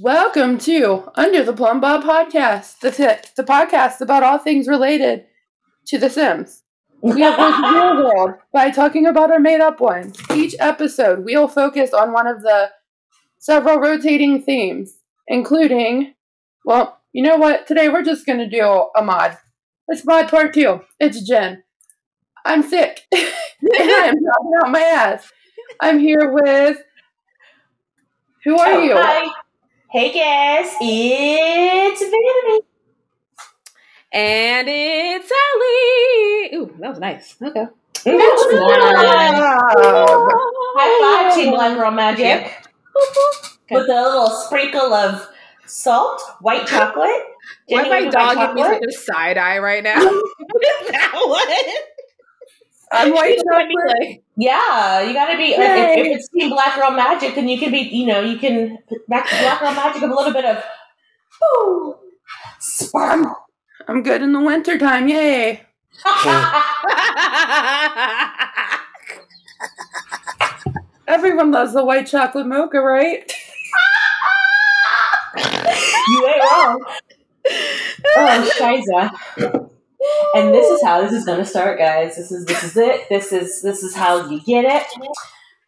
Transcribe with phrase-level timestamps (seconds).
[0.00, 2.90] Welcome to Under the Plumbob podcast, the,
[3.36, 5.24] the podcast about all things related
[5.88, 6.62] to The Sims.
[7.02, 10.16] We have the real world by talking about our made up ones.
[10.32, 12.70] Each episode, we'll focus on one of the
[13.38, 16.14] several rotating themes, including,
[16.64, 17.66] well, you know what?
[17.66, 19.36] Today we're just going to do a mod.
[19.88, 20.80] It's mod part two.
[21.00, 21.64] It's Jen.
[22.44, 23.00] I'm sick.
[23.12, 23.22] and
[23.62, 25.32] I'm talking out my ass.
[25.80, 26.78] I'm here with.
[28.44, 28.92] Who are Oh, you?
[28.94, 29.32] Hi.
[29.90, 32.60] Hey guys, it's Vaniti.
[34.12, 36.56] And it's Alley.
[36.58, 37.34] Ooh, that was nice.
[37.40, 37.60] Okay.
[37.60, 37.70] Wow.
[40.76, 42.20] High five, Team Black Girl Magic.
[42.20, 42.50] Yep.
[43.70, 45.26] With a little sprinkle of
[45.64, 47.08] salt, white chocolate.
[47.68, 48.82] Why Jenny my with dog white give me chocolate?
[48.92, 49.94] such a side eye right now?
[50.00, 51.48] that one.
[52.92, 53.98] I'm white She's gonna be chocolate.
[54.00, 55.52] like, Yeah, you gotta be.
[55.52, 56.00] If, Yay.
[56.00, 57.80] if it's Team Black Girl Magic, then you can be.
[57.80, 60.62] You know, you can back to Black Girl Magic with a little bit of.
[61.42, 61.96] Ooh,
[62.58, 63.36] sparkle.
[63.86, 65.08] I'm good in the wintertime.
[65.08, 65.62] Yay.
[71.06, 73.30] Everyone loves the white chocolate mocha, right?
[76.08, 76.84] you ain't wrong.
[78.18, 79.70] Oh, Shiza.
[80.34, 82.16] And this is how this is gonna start, guys.
[82.16, 83.08] This is this is it.
[83.08, 84.84] This is this is how you get it.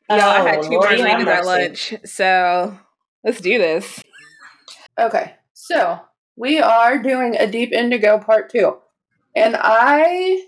[0.09, 1.47] Y'all, I had Oh, two Lordy have margaritas at mercy.
[1.47, 2.79] lunch, so
[3.25, 4.03] let's do this.
[4.99, 6.01] Okay, so
[6.37, 8.77] we are doing a Deep Indigo part two.
[9.37, 10.47] And I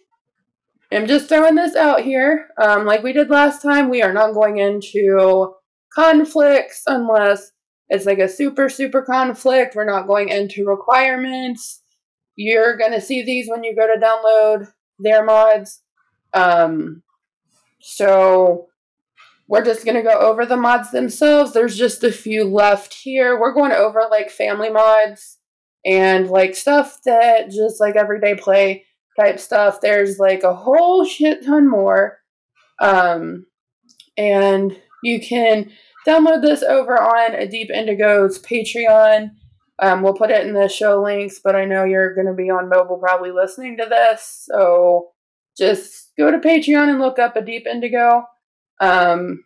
[0.91, 2.49] am just throwing this out here.
[2.61, 5.55] Um, like we did last time, we are not going into
[5.95, 7.53] conflicts unless
[7.89, 9.75] it's like a super, super conflict.
[9.77, 11.82] We're not going into requirements.
[12.37, 15.83] You're going to see these when you go to download their mods.
[16.33, 17.03] Um,
[17.81, 18.69] so
[19.49, 21.53] we're just going to go over the mods themselves.
[21.53, 23.39] There's just a few left here.
[23.39, 25.39] We're going over like family mods
[25.85, 28.85] and like stuff that just like everyday play
[29.19, 29.81] type stuff.
[29.81, 32.19] There's like a whole shit ton more.
[32.81, 33.47] Um,
[34.17, 35.71] and you can
[36.07, 39.31] download this over on a Deep Indigo's Patreon.
[39.79, 42.51] Um, we'll put it in the show links, but I know you're going to be
[42.51, 44.47] on mobile probably listening to this.
[44.51, 45.11] So
[45.57, 48.25] just go to Patreon and look up a Deep Indigo
[48.81, 49.45] um,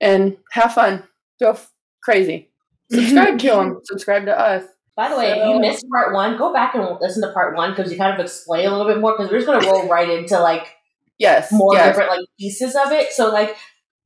[0.00, 1.04] and have fun.
[1.40, 1.70] Go f-
[2.02, 2.50] crazy.
[2.90, 3.80] Subscribe to them.
[3.84, 4.64] Subscribe to us.
[4.96, 7.70] By the way, if you missed part one, go back and listen to part one
[7.70, 9.12] because you kind of explain a little bit more.
[9.16, 10.74] Because we're just gonna roll right into like
[11.18, 11.52] Yes.
[11.52, 11.88] more yes.
[11.88, 13.12] different like pieces of it.
[13.12, 13.56] So like,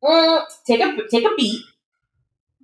[0.05, 1.63] mm, take a take a beat,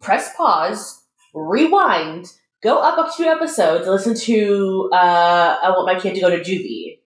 [0.02, 2.26] press pause, rewind,
[2.62, 6.38] go up a few episodes, listen to uh, I want my kid to go to
[6.40, 6.98] juvie.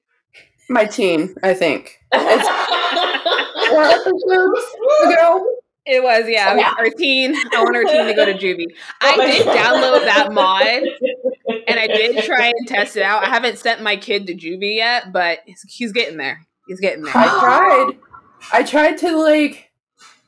[0.68, 1.98] My teen, I think.
[3.72, 4.66] Episodes
[5.04, 5.46] ago.
[5.84, 6.74] It was, yeah, Yeah.
[6.78, 7.34] our teen.
[7.34, 8.66] I want our teen to go to juvie.
[9.00, 10.62] I Oh did download that mod
[11.66, 13.24] and I did try and test it out.
[13.26, 16.46] I haven't sent my kid to juvie yet, but he's, he's getting there.
[16.68, 17.16] He's getting there.
[17.16, 17.98] I tried.
[18.52, 19.70] I tried to like.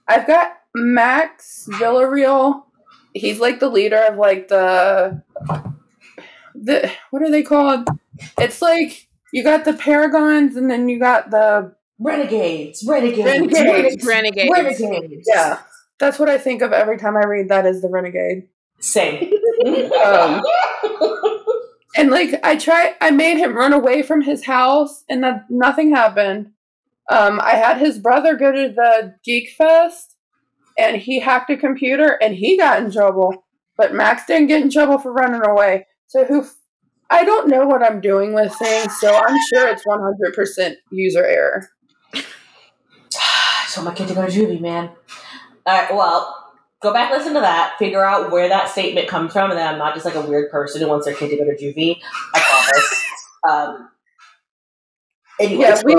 [0.09, 2.65] I've got Max Villarreal.
[3.15, 5.23] He's like the leader of like the.
[6.55, 7.89] The what are they called?
[8.39, 14.07] It's like you got the Paragons and then you got the Renegades, renegades, Renegades.
[14.07, 14.81] Renegades.
[14.81, 15.29] renegades.
[15.33, 15.61] yeah.
[15.99, 18.49] That's what I think of every time I read that is the renegade.
[18.81, 19.33] Same.
[19.65, 20.43] Um,
[21.97, 25.95] And like I tried, I made him run away from his house, and that nothing
[25.95, 26.51] happened.
[27.11, 30.14] Um, I had his brother go to the Geek Fest,
[30.79, 33.45] and he hacked a computer, and he got in trouble.
[33.77, 35.87] But Max didn't get in trouble for running away.
[36.07, 36.43] So who?
[36.43, 36.55] f-
[37.11, 41.69] I don't know what I'm doing with things, so I'm sure it's 100% user error.
[43.69, 44.91] so my kid to go to juvie, man.
[45.67, 46.53] All right, well,
[46.83, 49.79] go back, listen to that, figure out where that statement comes from, and then I'm
[49.79, 52.00] not just like a weird person who wants their kid to go to juvie.
[52.35, 53.05] I promise.
[53.49, 53.91] um.
[55.41, 55.94] Yeah, we-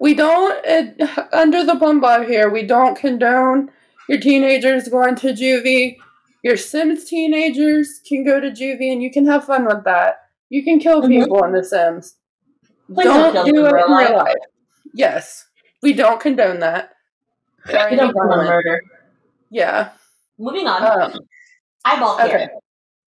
[0.00, 2.48] We don't uh, under the bum here.
[2.50, 3.70] We don't condone
[4.08, 5.98] your teenagers going to juvie.
[6.42, 10.22] Your Sims teenagers can go to juvie, and you can have fun with that.
[10.48, 11.08] You can kill Mhm.
[11.08, 12.16] people in The Sims.
[12.92, 14.34] Please don't don't do it in real real life.
[14.94, 15.46] Yes,
[15.82, 16.92] we don't condone that.
[17.68, 18.80] You don't condone murder.
[19.50, 19.90] Yeah.
[20.38, 20.82] Moving on.
[21.12, 21.20] Um,
[21.84, 22.26] Eyeball care.
[22.26, 22.48] okay.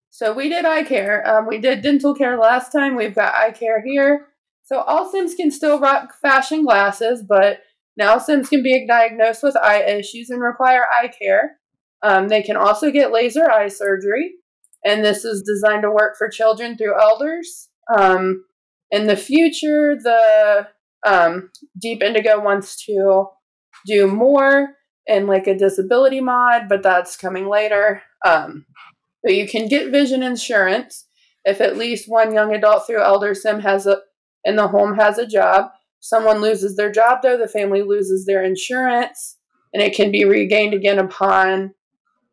[0.10, 1.26] So we did eye care.
[1.26, 2.96] Um, we did dental care last time.
[2.96, 4.28] We've got eye care here.
[4.72, 7.60] So all Sims can still rock fashion glasses, but
[7.98, 11.58] now Sims can be diagnosed with eye issues and require eye care.
[12.02, 14.36] Um, they can also get laser eye surgery,
[14.86, 17.68] and this is designed to work for children through elders.
[17.94, 18.46] Um,
[18.92, 20.68] in the future, the
[21.06, 23.26] um, Deep Indigo wants to
[23.86, 24.70] do more
[25.06, 28.04] in like a disability mod, but that's coming later.
[28.26, 28.66] Um,
[29.22, 31.08] but you can get vision insurance
[31.44, 33.98] if at least one young adult through elder sim has a
[34.44, 35.72] in the home has a job.
[36.00, 39.38] Someone loses their job though, the family loses their insurance,
[39.74, 41.74] and it can be regained again upon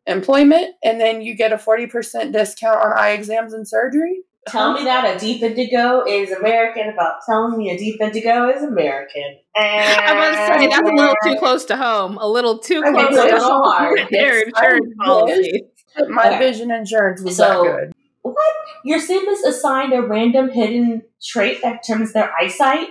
[0.07, 4.21] employment, and then you get a 40% discount on eye exams and surgery.
[4.47, 8.63] Tell me that a deep indigo is American about telling me a deep indigo is
[8.63, 9.37] American.
[9.55, 12.17] And I'm about to say that's a little too close to home.
[12.19, 13.63] A little too I close it's to little home.
[13.71, 13.99] hard.
[14.11, 15.63] Their insurance policy.
[16.09, 16.39] My Okay.
[16.39, 17.91] vision insurance was So- that good.
[18.21, 18.53] What?
[18.83, 22.89] Your sim is assigned a random hidden trait that determines their eyesight?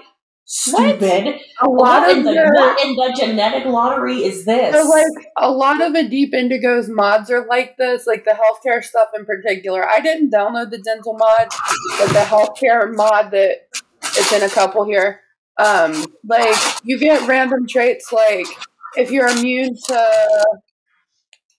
[0.50, 1.40] Stupid.
[1.60, 4.74] A What lot in, of the, the, what in the genetic lottery is this?
[4.74, 8.82] so like a lot of the Deep Indigo's mods are like this, like the healthcare
[8.82, 9.86] stuff in particular.
[9.86, 11.48] I didn't download the dental mod,
[11.98, 13.68] but the healthcare mod that
[14.02, 15.20] it's in a couple here.
[15.58, 18.46] Um, like you get random traits like
[18.96, 20.46] if you're immune to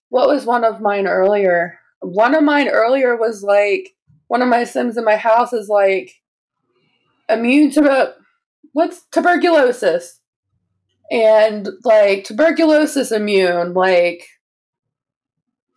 [0.09, 1.78] what was one of mine earlier?
[2.01, 3.95] One of mine earlier was like
[4.27, 6.13] one of my sims in my house is like
[7.27, 8.15] immune to
[8.73, 10.19] what's tuberculosis?
[11.11, 14.27] And like tuberculosis immune like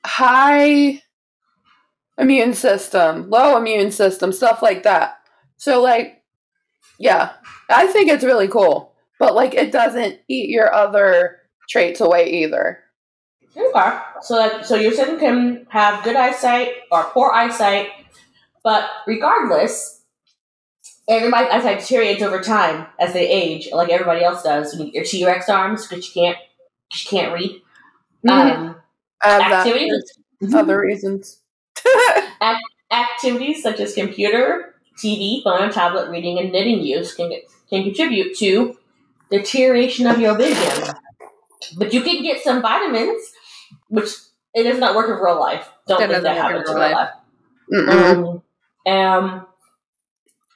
[0.04, 1.00] high
[2.18, 5.16] immune system low immune system stuff like that.
[5.56, 6.22] So like
[7.02, 7.32] yeah
[7.68, 12.78] i think it's really cool but like it doesn't eat your other traits away either
[13.56, 13.98] Okay.
[14.22, 17.88] So like so your son can have good eyesight or poor eyesight,
[18.64, 20.02] but regardless,
[21.08, 24.72] everybody's eyesight deteriorates over time as they age, like everybody else does.
[24.72, 26.38] When you get your T Rex arms because you can't
[26.92, 27.62] you can't read.
[28.28, 28.76] Um,
[29.20, 30.12] have that activities
[30.54, 31.40] other reasons
[32.92, 37.32] activities such as computer, TV, phone, tablet reading, and knitting use can
[37.68, 38.76] can contribute to
[39.30, 40.94] deterioration of your vision.
[41.76, 43.22] But you can get some vitamins,
[43.92, 44.08] which
[44.54, 45.68] it does not work in real life.
[45.86, 47.10] Don't That think that doesn't work in happens in real real life.
[47.94, 48.42] life.
[48.86, 49.46] Um, um,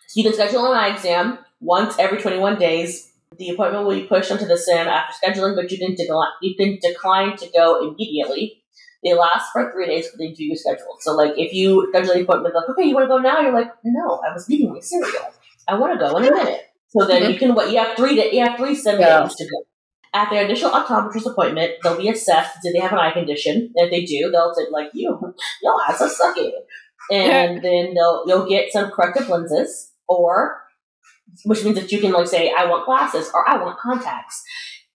[0.09, 3.12] so you can schedule an eye exam once every 21 days.
[3.38, 6.55] The appointment will be pushed onto the sim after scheduling, but you can decline, you
[6.56, 8.62] can decline to go immediately.
[9.05, 11.00] They last for three days for the interview scheduled.
[11.00, 13.41] So, like, if you schedule the appointment, like, okay, you want to go now?
[13.41, 15.33] You're like, no, I was eating my cereal.
[15.69, 16.62] I want to go in a minute.
[16.88, 17.71] So then you can what?
[17.71, 18.17] You have three.
[18.17, 19.23] Da- you have three sim Yeah.
[19.23, 19.67] days to go.
[20.14, 22.58] At their initial optometrist appointment, they'll be assessed.
[22.62, 23.73] Do they have an eye condition?
[23.76, 26.53] And if they do, they'll say like you, your eyes are sucking
[27.11, 30.62] and then they'll you'll get some corrective lenses or
[31.44, 34.43] which means that you can like say I want glasses or I want contacts.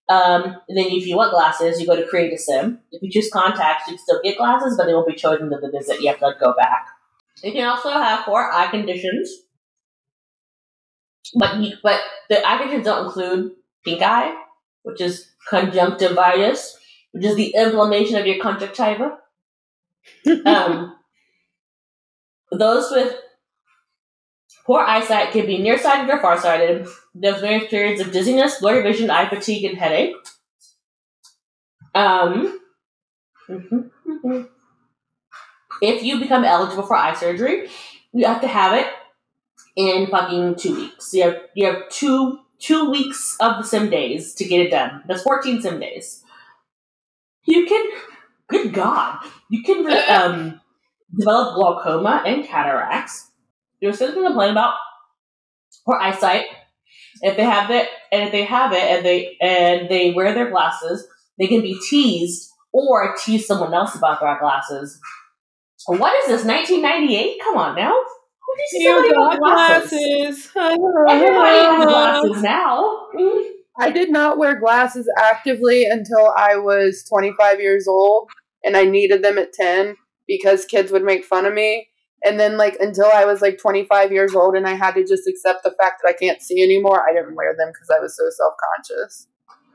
[0.10, 2.80] Um, and then if you want glasses, you go to create a sim.
[2.92, 5.58] If you choose contacts, you can still get glasses, but they won't be chosen to
[5.58, 6.02] the visit.
[6.02, 6.88] You have to like, go back.
[7.42, 9.32] You can also have four eye conditions,
[11.36, 13.54] but you, but the eye conditions don't include
[13.86, 14.36] pink eye,
[14.84, 16.78] which is conjunctivitis,
[17.12, 19.18] which is the inflammation of your conjunctiva.
[20.46, 20.96] um,
[22.52, 23.16] those with
[24.66, 26.88] poor eyesight can be nearsighted or farsighted.
[27.14, 30.16] There's various periods of dizziness, blurry vision, eye fatigue, and headache.
[31.94, 32.60] Um,
[35.82, 37.70] if you become eligible for eye surgery,
[38.14, 38.88] you have to have it
[39.76, 41.14] in fucking two weeks.
[41.14, 45.04] You have you have two two weeks of the sim days to get it done.
[45.08, 46.24] That's fourteen sim days.
[47.46, 47.90] You can,
[48.48, 50.62] good God, you can um,
[51.18, 53.30] develop glaucoma and cataracts.
[53.82, 54.76] Something to complain about
[55.86, 56.46] for eyesight.
[57.22, 60.52] If they have it, and if they have it, and they and they wear their
[60.52, 61.08] glasses,
[61.40, 65.00] they can be teased or tease someone else about their glasses.
[65.88, 66.46] What is this?
[66.46, 67.42] 1998?
[67.44, 67.94] Come on now.
[68.52, 70.52] Who teases somebody about glasses?
[70.56, 73.08] Everybody has glasses now.
[73.16, 73.50] Mm.
[73.80, 78.30] I did not wear glasses actively until I was 25 years old,
[78.64, 79.96] and I needed them at 10
[80.28, 81.88] because kids would make fun of me.
[82.24, 85.28] And then, like, until I was like 25 years old and I had to just
[85.28, 88.16] accept the fact that I can't see anymore, I didn't wear them because I was
[88.16, 89.28] so self conscious.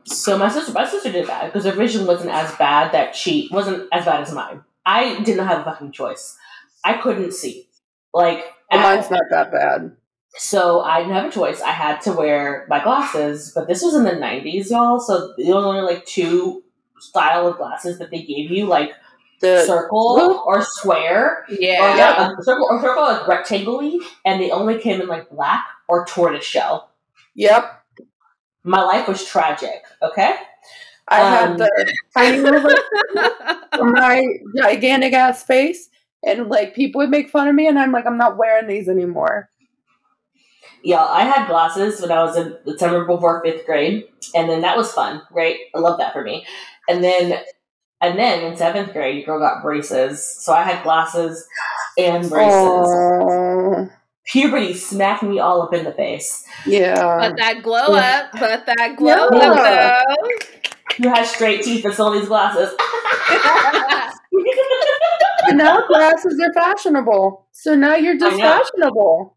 [0.05, 3.49] So my sister, my sister did that because her vision wasn't as bad that she
[3.51, 4.63] wasn't as bad as mine.
[4.85, 6.37] I didn't have a fucking choice.
[6.85, 7.69] I couldn't see,
[8.15, 9.97] like Well, mine's not that bad.
[10.39, 11.61] So I didn't have a choice.
[11.63, 15.01] I had to wear my glasses, but this was in the '90s, y'all.
[15.01, 16.63] So there was only like two
[16.99, 18.93] style of glasses that they gave you, like
[19.41, 21.97] The circle or square, or Yeah.
[21.97, 22.31] Yeah.
[22.39, 26.45] a circle or circle like rectangly, and they only came in like black or tortoise
[26.45, 26.91] shell.
[27.35, 27.73] Yep.
[28.65, 29.85] My life was tragic.
[30.03, 30.35] Okay,
[31.09, 32.75] I Um, had the tiny little
[33.95, 34.23] my
[34.57, 35.89] gigantic ass face,
[36.25, 38.89] and like people would make fun of me, and I'm like, I'm not wearing these
[38.89, 39.51] anymore.
[40.85, 41.05] yeah.
[41.05, 44.05] I had glasses when I was in the summer before fifth grade,
[44.35, 45.57] and then that was fun, right?
[45.75, 46.47] I love that for me.
[46.89, 47.39] And then
[48.01, 50.25] And then in seventh grade, your girl got braces.
[50.45, 51.47] So I had glasses
[51.97, 52.63] and braces.
[52.63, 53.89] Oh,
[54.27, 56.45] Puberty smacked me all up in the face.
[56.67, 57.17] yeah.
[57.19, 60.03] But that glow up, but that glow Yeah.
[60.05, 60.29] up
[60.99, 62.75] You had straight teeth and still these glasses.
[65.49, 67.47] And now glasses are fashionable.
[67.53, 69.37] So now you're just I fashionable.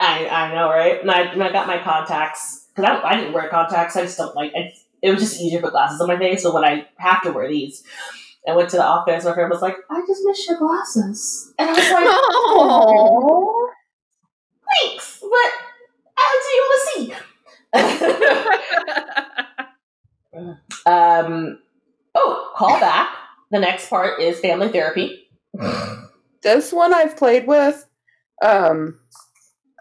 [0.00, 1.00] I, I know, right?
[1.00, 3.96] And I, and I got my contacts because I, I didn't wear contacts.
[3.96, 4.52] I just don't like.
[4.54, 6.42] It, it was just easier to put glasses on my face.
[6.42, 7.82] So when I have to wear these,
[8.48, 9.24] I went to the office.
[9.24, 13.70] My friend was like, "I just miss your glasses," and I was like, Oh.
[14.74, 15.52] "Thanks, but
[16.14, 17.14] how do you want to see?"
[20.86, 21.58] um.
[22.14, 23.08] Oh, call back.
[23.50, 25.23] The next part is family therapy.
[26.42, 27.86] This one I've played with.
[28.44, 29.00] Um,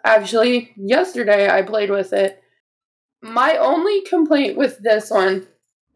[0.06, 2.42] actually, yesterday I played with it.
[3.22, 5.48] My only complaint with this one,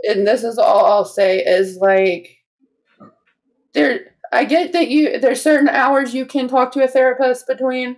[0.03, 2.37] and this is all I'll say, is like
[3.73, 4.13] there.
[4.31, 7.97] I get that you there's certain hours you can talk to a therapist between,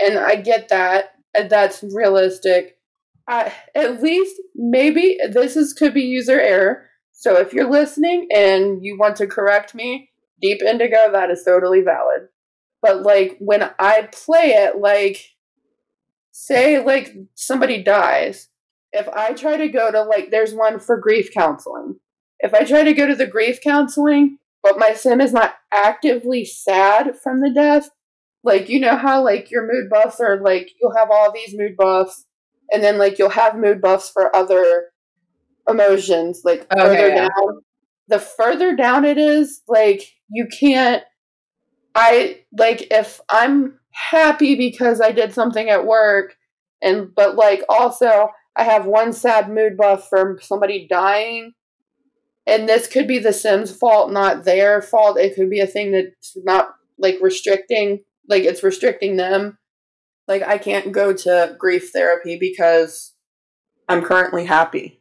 [0.00, 1.10] and I get that.
[1.34, 2.78] and That's realistic.
[3.28, 6.88] At least maybe this is could be user error.
[7.12, 10.11] So if you're listening and you want to correct me,
[10.42, 12.28] Deep Indigo, that is totally valid.
[12.82, 15.24] But like when I play it, like
[16.32, 18.48] say like somebody dies,
[18.92, 21.96] if I try to go to like there's one for grief counseling.
[22.40, 26.44] If I try to go to the grief counseling, but my sim is not actively
[26.44, 27.90] sad from the death,
[28.44, 31.76] like you know how like your mood buffs are like you'll have all these mood
[31.76, 32.24] buffs
[32.72, 34.86] and then like you'll have mood buffs for other
[35.68, 37.28] emotions like oh, Okay, further yeah.
[37.28, 37.62] down
[38.08, 41.02] the further down it is like you can't
[41.94, 46.34] i like if i'm happy because i did something at work
[46.80, 51.52] and but like also i have one sad mood buff from somebody dying
[52.46, 55.18] and this could be the sims fault not their fault.
[55.18, 59.58] It could be a thing that's not like restricting like it's restricting them.
[60.28, 63.14] Like i can't go to grief therapy because
[63.88, 65.00] i'm currently happy.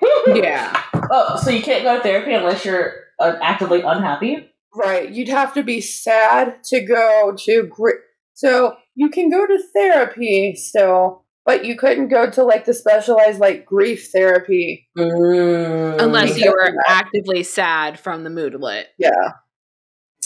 [0.26, 0.82] Yeah.
[1.10, 4.48] Oh, so you can't go to therapy unless you're uh, actively unhappy?
[4.74, 5.10] Right.
[5.10, 7.94] You'd have to be sad to go to gri-
[8.34, 13.40] so you can go to therapy still, but you couldn't go to like the specialized
[13.40, 14.88] like grief therapy.
[14.96, 16.44] Unless Mm.
[16.44, 18.86] you were actively sad from the moodlet.
[18.98, 19.32] Yeah.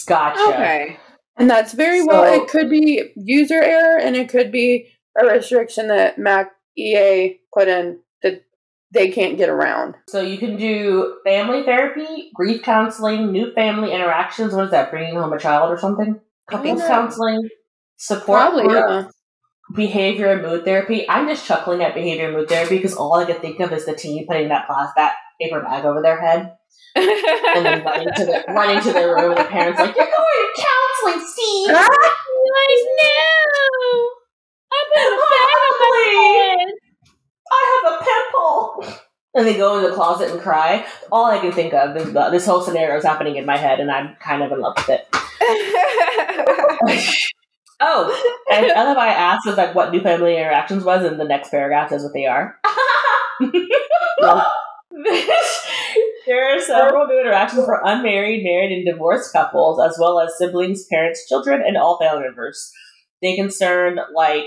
[0.07, 0.41] Gotcha.
[0.49, 0.97] Okay.
[1.39, 4.89] And that's very well it could be user error and it could be
[5.21, 7.99] a restriction that Mac EA put in that
[8.93, 9.95] they can't get around.
[10.09, 14.55] So you can do family therapy, grief counseling, new family interactions.
[14.55, 14.91] What is that?
[14.91, 16.21] Bringing home a child or something?
[16.51, 17.49] Couples counseling,
[17.97, 19.05] support Probably group, yeah.
[19.75, 21.09] behavior and mood therapy.
[21.09, 23.87] I'm just chuckling at behavior and mood therapy because all I could think of is
[23.87, 26.57] the teen putting that plastic that paper bag over their head
[26.95, 30.15] and then running to the running to their room and the parents like, You're going
[30.15, 31.69] to counseling, Steve.
[31.77, 32.19] Ah!
[32.53, 34.09] like, no!
[34.73, 35.29] I put a Please.
[35.31, 36.92] bag on my
[37.51, 39.03] I have a pimple.
[39.35, 40.87] And they go in the closet and cry.
[41.11, 43.81] All I can think of is uh, this whole scenario is happening in my head,
[43.81, 45.09] and I'm kind of in love with it.
[47.85, 48.17] Oh,
[48.49, 51.91] and love I asked was like what new family interactions was, and the next paragraph
[51.91, 52.57] says what they are.
[56.27, 60.87] there are several new interactions for unmarried, married, and divorced couples, as well as siblings,
[60.87, 62.71] parents, children, and all family members.
[63.21, 64.45] They concern like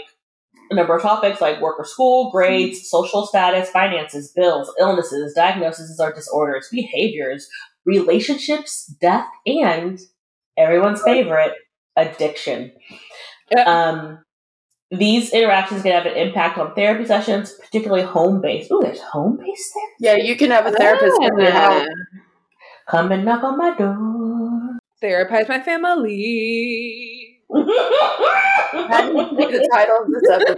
[0.70, 6.00] a number of topics like work or school, grades, social status, finances, bills, illnesses, diagnoses
[6.00, 7.48] or disorders, behaviors,
[7.86, 10.00] relationships, death, and
[10.58, 11.54] everyone's favorite,
[11.96, 12.72] addiction.
[13.52, 13.64] Yeah.
[13.64, 14.20] Um,
[14.92, 18.72] these interactions can have an impact on therapy sessions, particularly home based.
[18.72, 20.16] Ooh, there's home based there.
[20.16, 21.88] Yeah, you can have a therapist in your house.
[22.88, 24.78] Come and knock on my door.
[25.02, 27.15] Therapize my family.
[27.50, 30.58] That needs be the title of this episode.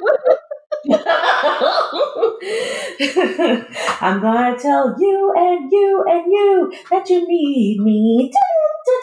[4.02, 8.32] I'm gonna tell you and you and you that you need me.
[8.32, 8.40] Da,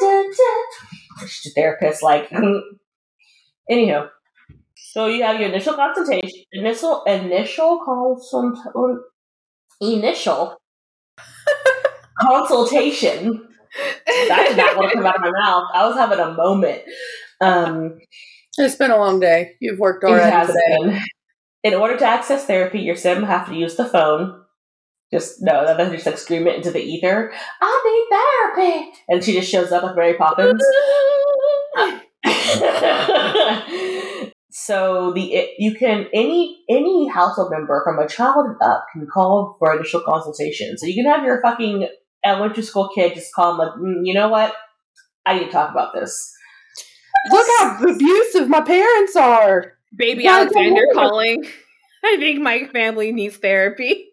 [0.01, 2.33] da, da, a therapist, like.
[3.71, 4.09] Anyhow,
[4.75, 8.59] so you have your initial consultation, initial initial consult,
[9.81, 10.59] initial
[12.21, 13.49] consultation.
[14.29, 15.65] That did not want to come out of my mouth.
[15.75, 16.83] I was having a moment.
[17.41, 17.99] Um,
[18.59, 19.55] It's been a long day.
[19.61, 20.77] You've worked it already has today.
[20.79, 21.01] been.
[21.65, 24.41] In order to access therapy, your sim have to use the phone.
[25.13, 27.33] Just no, that doesn't just like scream it into the ether.
[27.61, 28.09] I
[28.57, 30.61] need therapy, and she just shows up with Mary Poppins.
[34.51, 39.57] so the it, you can any any household member from a child up can call
[39.59, 40.77] for initial consultation.
[40.79, 41.89] So you can have your fucking
[42.25, 44.55] elementary school kid just call him like, mm, you know what?
[45.27, 46.34] I need to talk about this.
[47.31, 49.75] Look how abusive my parents are.
[49.97, 51.45] Baby Yeah, Alexander calling.
[52.05, 54.09] I think my family needs therapy.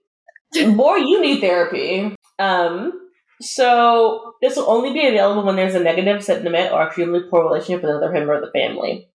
[0.65, 2.15] More you need therapy.
[2.39, 2.93] Um,
[3.41, 7.81] so this will only be available when there's a negative sentiment or extremely poor relationship
[7.81, 9.09] with another member of the family,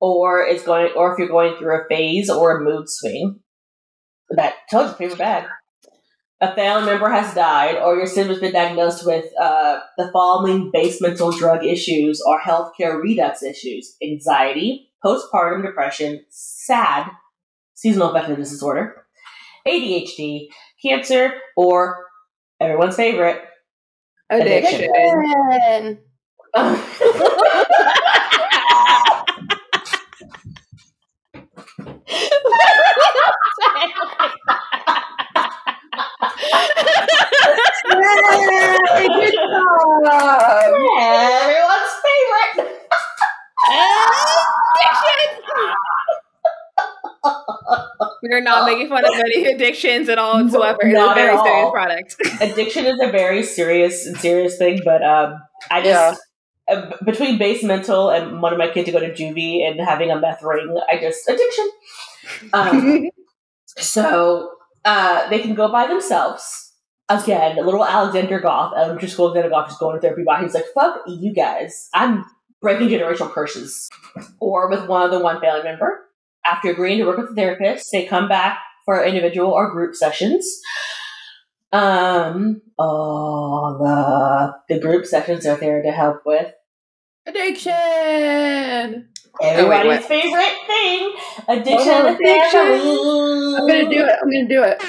[0.00, 3.40] or it's going, or if you're going through a phase or a mood swing.
[4.30, 5.44] That tells you paper bag.
[6.40, 10.70] A family member has died, or your sibling has been diagnosed with uh, the following
[10.72, 17.10] Basemental drug issues or healthcare redux issues: anxiety, postpartum depression, SAD,
[17.74, 19.04] seasonal affective disorder,
[19.66, 20.46] ADHD,
[20.80, 22.04] cancer, or
[22.60, 23.42] everyone's favorite.
[24.30, 24.90] Addiction.
[24.94, 25.98] And
[38.08, 40.72] Yay, good job.
[41.00, 42.78] everyone's favorite.
[48.22, 50.78] We are not making fun of any addictions at all whatsoever.
[50.82, 51.72] It's a very serious all.
[51.72, 52.16] product.
[52.40, 56.20] Addiction is a very serious and serious thing, but um, I just
[56.68, 60.20] uh, between Basemental and one of my kids to go to juvie and having a
[60.20, 61.70] meth ring, I just addiction.
[62.52, 63.08] Um,
[63.66, 64.50] so
[64.84, 66.67] uh, they can go by themselves.
[67.10, 70.24] Again, little Alexander Goth, elementary school Alexander Goth, is going to therapy.
[70.26, 71.88] By he's like, "Fuck you guys!
[71.94, 72.24] I'm
[72.60, 73.88] breaking generational curses."
[74.40, 76.06] Or with one of the one family member,
[76.44, 80.60] after agreeing to work with a therapist, they come back for individual or group sessions.
[81.72, 86.52] Um, oh, the the group sessions are there to help with
[87.26, 87.72] Addiction.
[89.42, 90.04] everybody's what?
[90.04, 91.14] favorite thing:
[91.46, 93.60] addiction Oh, addiction.
[93.60, 94.16] I'm gonna do it.
[94.22, 94.82] I'm gonna do it.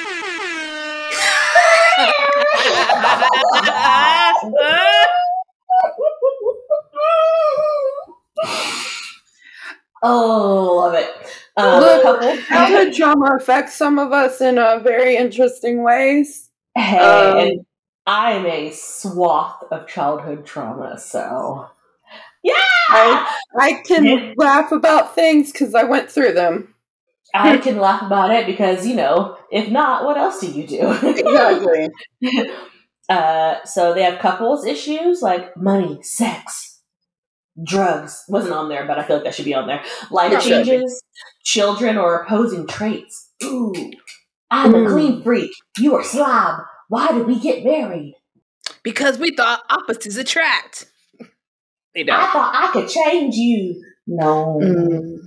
[10.04, 11.10] Oh, love it.
[11.58, 16.50] Um, Look, Childhood trauma affects some of us in uh, very interesting ways.
[16.76, 17.66] hey, um,
[18.06, 21.68] I'm a swath of childhood trauma, so
[22.44, 22.54] yeah,
[22.90, 24.34] I I can Yeah.
[24.38, 26.74] laugh about things because I went through them.
[27.34, 30.92] I can laugh about it because you know, if not, what else do you do?
[31.04, 31.90] Exactly.
[33.10, 36.82] Uh, so they have couples issues like money, sex,
[37.64, 38.24] drugs.
[38.30, 39.84] Wasn't on there, but I feel like that should be on there.
[40.12, 41.02] Life It changes,
[41.44, 43.32] children or opposing traits.
[43.44, 43.74] Ooh,
[44.52, 44.90] I'm a Mm.
[44.92, 45.52] clean freak.
[45.80, 46.62] You are slob.
[46.88, 48.16] Why did we get married?
[48.84, 50.86] because we thought opposites attract.
[51.94, 52.16] They I don't.
[52.16, 53.84] I thought I could change you.
[54.08, 54.60] No.
[54.64, 55.18] Mm.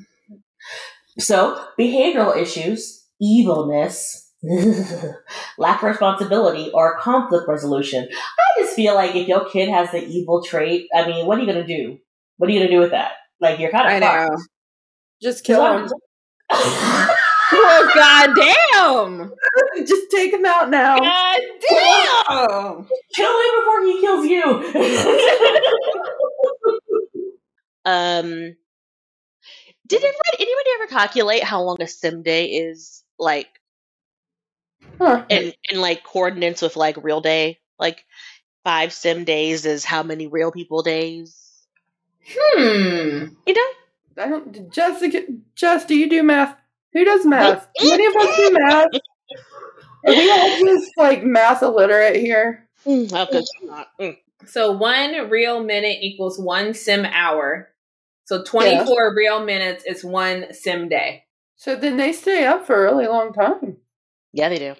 [1.18, 4.21] So behavioral issues, evilness,
[5.58, 8.08] lack of responsibility, or conflict resolution.
[8.10, 11.40] I just feel like if your kid has the evil trait, I mean, what are
[11.42, 11.98] you gonna do?
[12.38, 13.12] What are you gonna do with that?
[13.40, 14.36] Like you're kind of I know.
[15.22, 15.88] Just kill him.
[17.54, 19.32] Oh god damn!
[19.86, 20.96] Just take him out now.
[20.98, 22.88] God damn!
[23.14, 24.42] Kill him before he kills you.
[27.84, 28.56] Um,
[29.86, 33.48] did anybody ever calculate how long a sim day is like
[35.04, 35.24] Huh.
[35.28, 37.58] in, in like coordinates with like real day?
[37.78, 38.04] Like
[38.64, 41.36] five sim days is how many real people days?
[42.28, 43.26] Hmm.
[43.46, 44.22] You know?
[44.22, 44.72] I don't.
[44.72, 46.56] Jessica, Jess, do you do math?
[46.92, 47.68] Who does math?
[47.78, 48.88] Do any of us do math?
[50.06, 52.68] Are we all just like math illiterate here?
[52.86, 53.44] Mm, oh, good.
[53.62, 53.88] Not.
[54.00, 54.16] Mm.
[54.46, 57.68] So one real minute equals one sim hour.
[58.24, 61.24] So 24 real minutes is one sim day.
[61.56, 63.76] So then they stay up for a really long time.
[64.32, 64.74] Yeah, they do.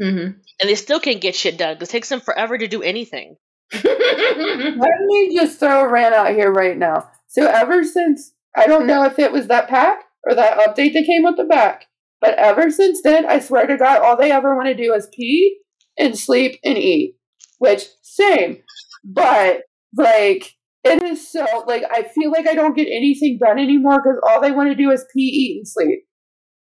[0.00, 0.38] Mm-hmm.
[0.60, 3.36] And they still can't get shit done 'cause it takes them forever to do anything.
[3.84, 7.10] Let me just throw a rant out here right now.
[7.26, 11.04] So ever since I don't know if it was that pack or that update that
[11.06, 11.86] came with the back,
[12.20, 15.08] but ever since then, I swear to God, all they ever want to do is
[15.14, 15.58] pee
[15.98, 17.14] and sleep and eat.
[17.58, 18.62] Which same,
[19.04, 19.62] but
[19.96, 24.20] like it is so like I feel like I don't get anything done anymore because
[24.28, 26.04] all they want to do is pee, eat, and sleep.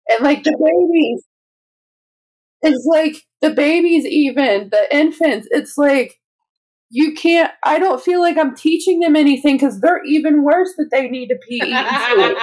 [0.09, 1.23] And like the babies,
[2.63, 5.47] it's like the babies, even the infants.
[5.51, 6.19] It's like
[6.95, 10.89] you can't i don't feel like i'm teaching them anything because they're even worse that
[10.91, 12.35] they need to pee eat, and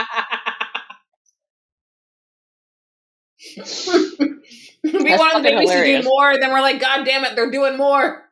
[4.82, 7.36] we That's want the fucking babies to do more, then we're like, God damn it,
[7.36, 8.24] they're doing more.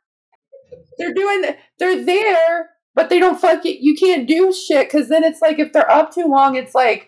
[0.98, 1.44] they're doing
[1.79, 5.59] they're there but they don't fuck it you can't do shit because then it's like
[5.59, 7.08] if they're up too long it's like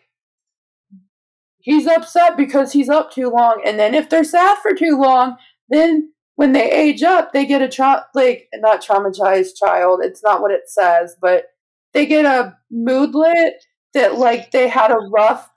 [1.60, 5.36] he's upset because he's up too long and then if they're sad for too long
[5.68, 10.00] then when they age up, they get a tra- like not traumatized child.
[10.02, 11.44] It's not what it says, but
[11.92, 15.50] they get a moodlet that like they had a rough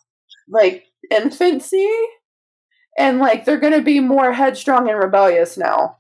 [0.50, 1.90] like infancy
[2.98, 6.00] and like they're going to be more headstrong and rebellious now.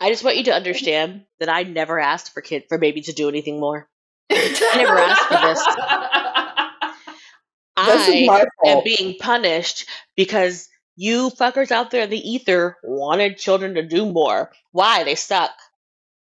[0.00, 3.12] I just want you to understand that I never asked for kid for baby to
[3.12, 3.88] do anything more.
[4.32, 6.20] I never asked for this.
[7.86, 12.76] This is I my am being punished because you fuckers out there in the ether
[12.84, 14.50] wanted children to do more.
[14.72, 15.04] Why?
[15.04, 15.50] They suck.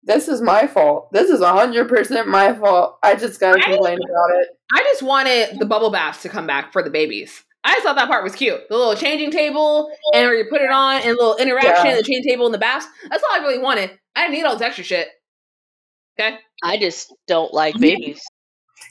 [0.02, 1.12] This is my fault.
[1.12, 2.98] This is 100% my fault.
[3.02, 3.72] I just got to Right?
[3.74, 4.48] complain about it.
[4.72, 7.42] I just wanted the bubble baths to come back for the babies.
[7.64, 8.60] I just thought that part was cute.
[8.70, 11.96] The little changing table and where you put it on and a little interaction, Yeah.
[11.96, 12.86] the changing table and the baths.
[13.10, 13.90] That's all I really wanted.
[14.16, 15.08] I didn't need all this extra shit.
[16.18, 16.38] Okay?
[16.62, 18.22] I just don't like babies.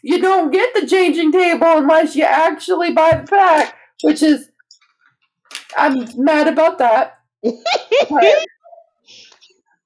[0.03, 4.49] You don't get the changing table unless you actually buy the pack, which is.
[5.77, 7.19] I'm mad about that.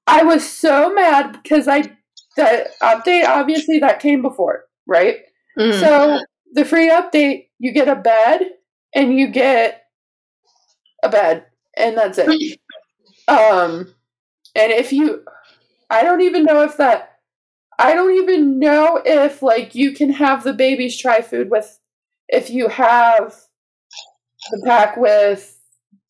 [0.06, 1.96] I was so mad because I.
[2.36, 5.18] The update, obviously, that came before, right?
[5.56, 5.78] Mm.
[5.78, 6.20] So
[6.52, 8.42] the free update, you get a bed
[8.94, 9.82] and you get
[11.02, 12.58] a bed, and that's it.
[13.28, 13.94] um,
[14.54, 15.24] and if you,
[15.90, 17.13] I don't even know if that.
[17.78, 21.80] I don't even know if like you can have the babies try food with
[22.28, 23.34] if you have
[24.50, 25.58] the pack with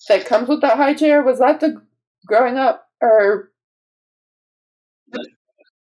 [0.09, 1.23] that comes with that high chair.
[1.23, 1.83] Was that the
[2.27, 3.51] growing up or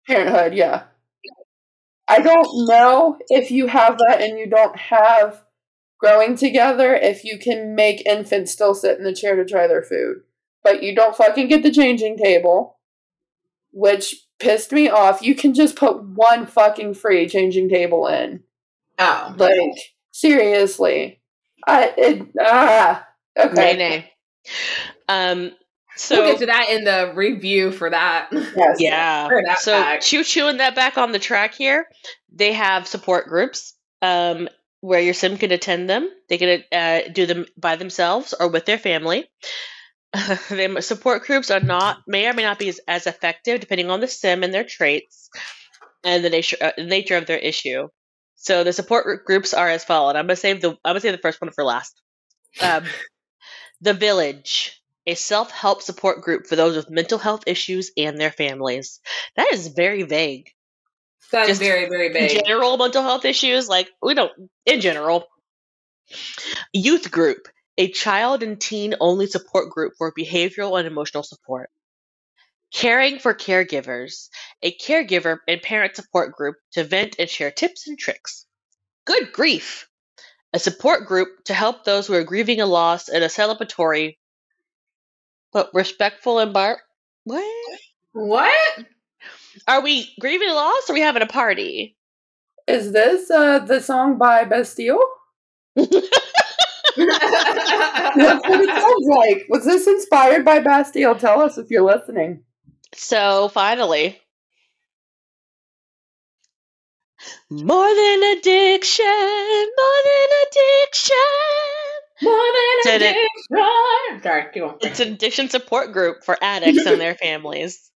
[0.08, 0.54] parenthood?
[0.54, 0.84] Yeah.
[2.08, 5.44] I don't know if you have that and you don't have
[6.00, 9.82] growing together if you can make infants still sit in the chair to try their
[9.82, 10.18] food.
[10.64, 12.75] But you don't fucking get the changing table,
[13.76, 15.22] which pissed me off.
[15.22, 18.42] You can just put one fucking free changing table in.
[18.98, 19.36] Oh.
[19.38, 19.60] Like,
[20.12, 21.22] seriously.
[21.68, 23.06] I it ah
[23.38, 23.76] okay.
[23.76, 24.12] nay.
[25.10, 25.52] Um, we'll
[25.98, 28.30] so get to that in the review for that.
[28.32, 28.78] Yes.
[28.80, 30.06] yeah, For that so fact.
[30.06, 31.88] choo chooing that back on the track here.
[32.32, 34.48] They have support groups um,
[34.80, 36.10] where your sim can attend them.
[36.30, 39.28] They can uh, do them by themselves or with their family.
[40.50, 44.00] the support groups are not may or may not be as, as effective depending on
[44.00, 45.30] the sim and their traits
[46.04, 47.88] and the nature uh, nature of their issue.
[48.36, 50.16] So the support groups are as followed.
[50.16, 52.02] I'm gonna save the I'm gonna save the first one for last.
[52.62, 52.86] Um,
[53.82, 58.32] the Village, a self help support group for those with mental health issues and their
[58.32, 59.00] families.
[59.36, 60.50] That is very vague.
[61.32, 62.46] That's Just very, very big.
[62.46, 64.32] General mental health issues, like we don't,
[64.66, 65.26] in general.
[66.72, 71.70] Youth Group, a child and teen only support group for behavioral and emotional support.
[72.74, 74.30] Caring for Caregivers,
[74.62, 78.46] a caregiver and parent support group to vent and share tips and tricks.
[79.06, 79.88] Good grief!
[80.54, 84.16] A support group to help those who are grieving a loss in a celebratory
[85.56, 86.82] but respectful and bar.
[87.24, 87.80] What?
[88.12, 88.86] What?
[89.70, 91.96] Are we grieving a loss or are we having a party?
[92.68, 95.00] Is this uh the song by Bastille?
[97.96, 99.46] That's what it sounds like.
[99.50, 101.16] Was this inspired by Bastille?
[101.16, 102.44] Tell us if you're listening.
[102.94, 104.20] So finally,
[107.50, 111.16] more than addiction, more than addiction.
[112.22, 113.02] More than it.
[113.02, 114.24] addiction.
[114.24, 114.78] Sorry, keep going.
[114.82, 117.92] It's an addiction support group for addicts and their families.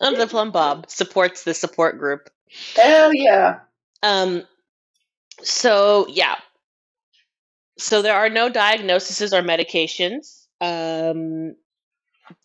[0.00, 2.30] Um, the Plumbob supports the support group.
[2.74, 3.60] Hell yeah.
[4.02, 4.44] Um,
[5.42, 6.36] so yeah.
[7.80, 10.46] So there are no diagnoses or medications.
[10.60, 11.56] Um,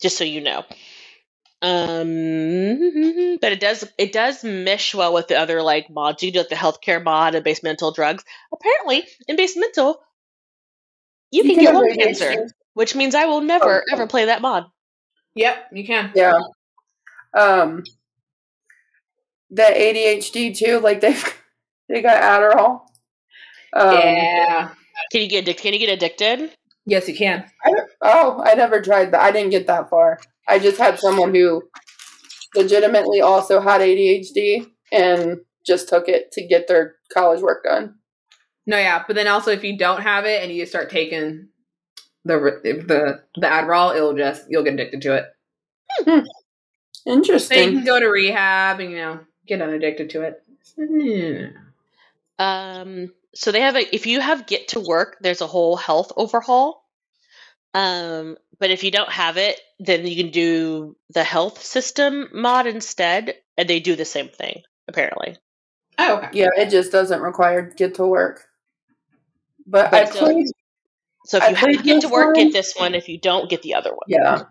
[0.00, 0.64] just so you know.
[1.62, 6.40] Um, but it does it does mesh well with the other like mods you do,
[6.40, 8.24] like the healthcare mod and Basemental drugs.
[8.52, 9.96] Apparently, in Basemental,
[11.30, 11.98] you, can, get have lung ADHD.
[11.98, 13.92] cancer, which means I will never Oh.
[13.92, 14.66] ever play that mod.
[15.34, 16.12] Yep, you can.
[16.14, 16.40] Yeah.
[17.36, 17.84] Um
[19.50, 21.42] the ADHD too, like they've
[21.88, 22.82] they got Adderall.
[23.72, 24.70] Um, yeah.
[25.12, 25.62] Can you get addicted?
[25.62, 26.50] Can you get addicted?
[26.86, 27.44] Yes, you can.
[27.64, 29.20] I oh, I never tried that.
[29.20, 30.18] I didn't get that far.
[30.48, 31.62] I just had someone who
[32.54, 37.96] legitimately also had ADHD and just took it to get their college work done.
[38.66, 41.48] No, yeah, but then also if you don't have it and you start taking
[42.24, 45.24] the the the Adderall, it'll just you'll get addicted to it.
[46.04, 46.24] So
[47.06, 47.72] you Interesting.
[47.72, 50.42] can go to rehab and you know get unaddicted to it.
[50.76, 51.56] Hmm.
[52.38, 56.12] Um, so they have a if you have get to work, there's a whole health
[56.16, 56.82] overhaul.
[57.74, 62.66] Um, but if you don't have it, then you can do the health system mod
[62.66, 65.36] instead, and they do the same thing apparently.
[65.98, 66.28] Oh, okay.
[66.32, 68.44] Yeah, it just doesn't require get to work.
[69.66, 70.46] But, But I still- played
[71.26, 72.44] So if I you played have get to work, one.
[72.44, 72.94] get this one.
[72.94, 74.06] If you don't, get the other one.
[74.08, 74.42] Yeah.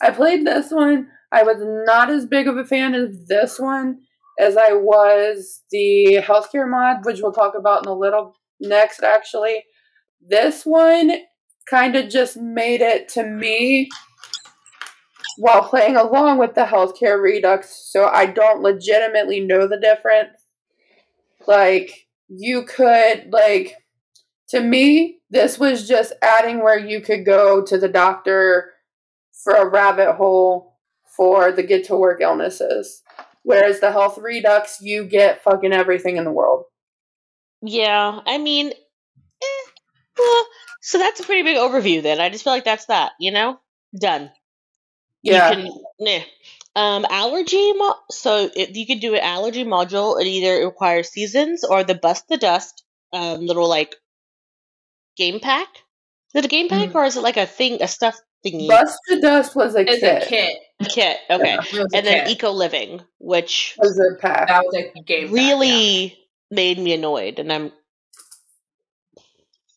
[0.00, 1.08] I played this one.
[1.32, 4.00] I was not as big of a fan of this one
[4.40, 9.64] as I was the healthcare mod, which we'll talk about in a little next, actually.
[10.26, 11.12] This one
[11.68, 13.88] kind of just made it to me
[15.36, 20.36] while playing along with the healthcare redux, so I don't legitimately know the difference.
[21.46, 23.74] Like, you could, like,
[24.48, 28.72] to me, this was just adding where you could go to the doctor
[29.44, 30.78] for a rabbit hole
[31.16, 33.02] for the get to work illnesses.
[33.42, 36.64] Whereas the health redux, you get fucking everything in the world.
[37.62, 39.70] Yeah, I mean, eh,
[40.18, 40.46] well,
[40.80, 42.02] so that's a pretty big overview.
[42.02, 43.12] Then I just feel like that's that.
[43.18, 43.58] You know,
[43.98, 44.30] done.
[45.22, 45.52] Yeah.
[45.52, 46.20] You can, nah.
[46.76, 47.72] Um, allergy.
[47.72, 50.20] Mo- so it, you could do an allergy module.
[50.20, 53.96] It either requires seasons or the bust the dust um, little like
[55.16, 55.68] game pack.
[56.34, 58.68] Is it a game pack or is it like a thing, a stuff thingy?
[58.68, 60.22] Bust the Dust was a It's kit.
[60.22, 60.58] a kit.
[60.88, 61.16] kit.
[61.30, 62.36] Okay, It was a and then kit.
[62.36, 64.48] eco living, which Was a pack.
[64.48, 65.26] that was a game.
[65.28, 66.18] pack, really
[66.50, 67.72] made me annoyed, and I'm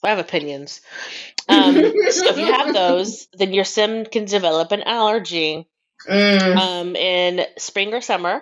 [0.03, 0.81] I have opinions.
[1.47, 1.81] Um, so
[2.29, 5.67] if you have those, then your sim can develop an allergy.
[6.09, 6.57] Mm.
[6.57, 8.41] Um, in spring or summer,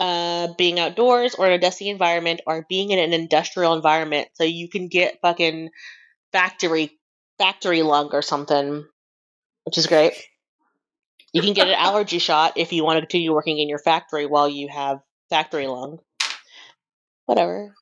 [0.00, 4.42] uh, being outdoors or in a dusty environment, or being in an industrial environment, so
[4.42, 5.70] you can get fucking
[6.32, 6.90] factory
[7.38, 8.84] factory lung or something,
[9.64, 10.14] which is great.
[11.32, 14.26] You can get an allergy shot if you want to continue working in your factory
[14.26, 16.00] while you have factory lung.
[17.26, 17.74] Whatever.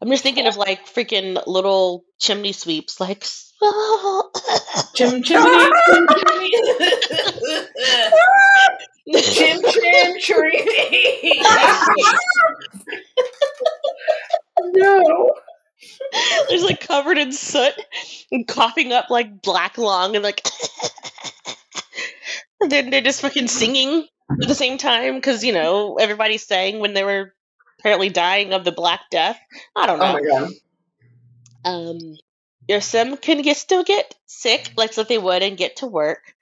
[0.00, 3.24] I'm just thinking of like freaking little chimney sweeps, like.
[4.94, 6.50] Chim chimney, chim chimney.
[9.22, 11.42] chim chim tree.
[14.74, 15.34] No.
[16.48, 17.74] There's like covered in soot
[18.30, 20.46] and coughing up like black lung and like.
[22.60, 26.78] and then they're just fucking singing at the same time because you know everybody's saying
[26.80, 27.34] when they were
[27.78, 29.38] apparently dying of the Black Death.
[29.74, 30.04] I don't know.
[30.06, 30.52] oh my god.
[31.64, 31.98] um
[32.68, 36.34] your sim can get still get sick like so they would and get to work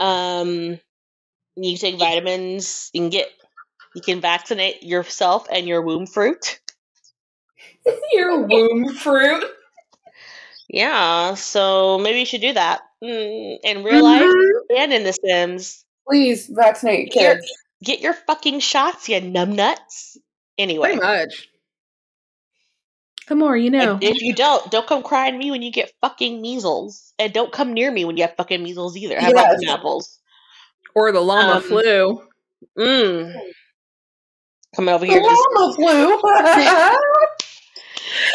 [0.00, 0.78] um
[1.56, 3.28] you take vitamins you can get
[3.94, 6.60] you can vaccinate yourself and your womb fruit
[8.12, 9.44] Your womb fruit.
[10.68, 14.76] yeah so maybe you should do that mm, in real life Mhm.
[14.78, 17.36] and in the sims Please vaccinate Here.
[17.36, 17.52] kids.
[17.84, 20.16] get your fucking shots you numbnuts
[20.56, 21.48] anyway Pretty much.
[23.28, 23.98] The more you know.
[24.00, 27.30] If, if you don't, don't come crying to me when you get fucking measles, and
[27.30, 29.20] don't come near me when you have fucking measles either.
[29.20, 29.60] How about Yes.
[29.66, 30.18] some apples?
[30.94, 32.22] Or the llama Um, flu.
[32.78, 33.34] Mmm.
[34.74, 36.96] Coming over here, The just llama flu.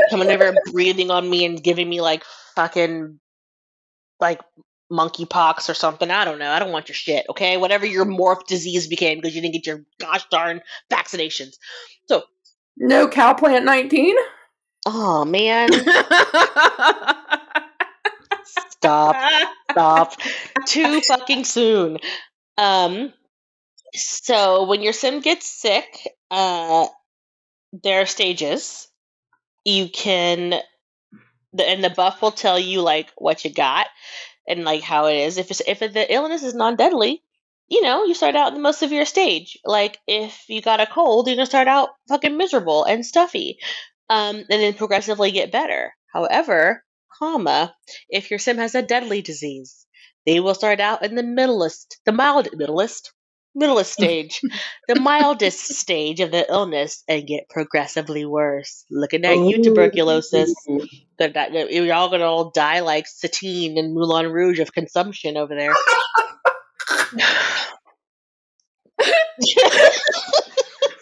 [0.10, 2.24] coming over, breathing on me, and giving me like
[2.56, 3.20] fucking
[4.20, 4.42] like
[4.92, 6.10] monkeypox or something.
[6.10, 6.50] I don't know.
[6.50, 7.26] I don't want your shit.
[7.30, 11.56] Okay, whatever your morph disease became because you didn't get your gosh darn vaccinations.
[12.08, 12.24] So
[12.78, 14.16] no cowplant 19.
[14.86, 15.70] Oh man,
[18.46, 19.16] stop.
[19.72, 20.14] stop
[20.66, 21.98] too fucking soon.
[22.58, 23.14] Um,
[23.94, 25.86] so when your sim gets sick,
[26.32, 26.88] uh,
[27.84, 28.88] there are stages.
[29.66, 30.54] You can,
[31.58, 33.88] and the buff will tell you like what you got
[34.48, 35.38] and like how it is.
[35.38, 37.22] If it's, if the illness is non-deadly,
[37.70, 39.58] you know, you start out in the most severe stage.
[39.64, 43.58] Like if you got a cold, you're gonna start out fucking miserable and stuffy,
[44.10, 45.94] um, and then progressively get better.
[46.12, 46.84] However,
[47.18, 47.74] comma,
[48.10, 49.86] if your sim has a deadly disease,
[50.26, 53.13] they will start out in the middlest, the mild, middlest,
[53.56, 54.42] middlest stage,
[54.88, 58.86] the mildest stage of the illness, and get progressively worse.
[58.90, 59.64] Looking at you, oh.
[59.64, 60.54] tuberculosis.
[61.20, 65.56] Gonna die- You're all gonna all die like Satine and Moulin Rouge of consumption over
[65.56, 65.74] there.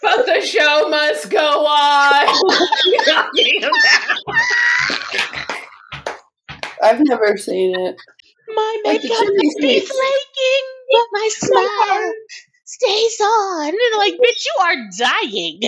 [0.02, 2.28] but the show must go on.
[6.84, 7.96] I've never seen it.
[8.54, 12.14] My makeup chimney may flaking, but my smile
[12.66, 13.68] stays on.
[13.70, 15.60] And like, bitch, you are dying.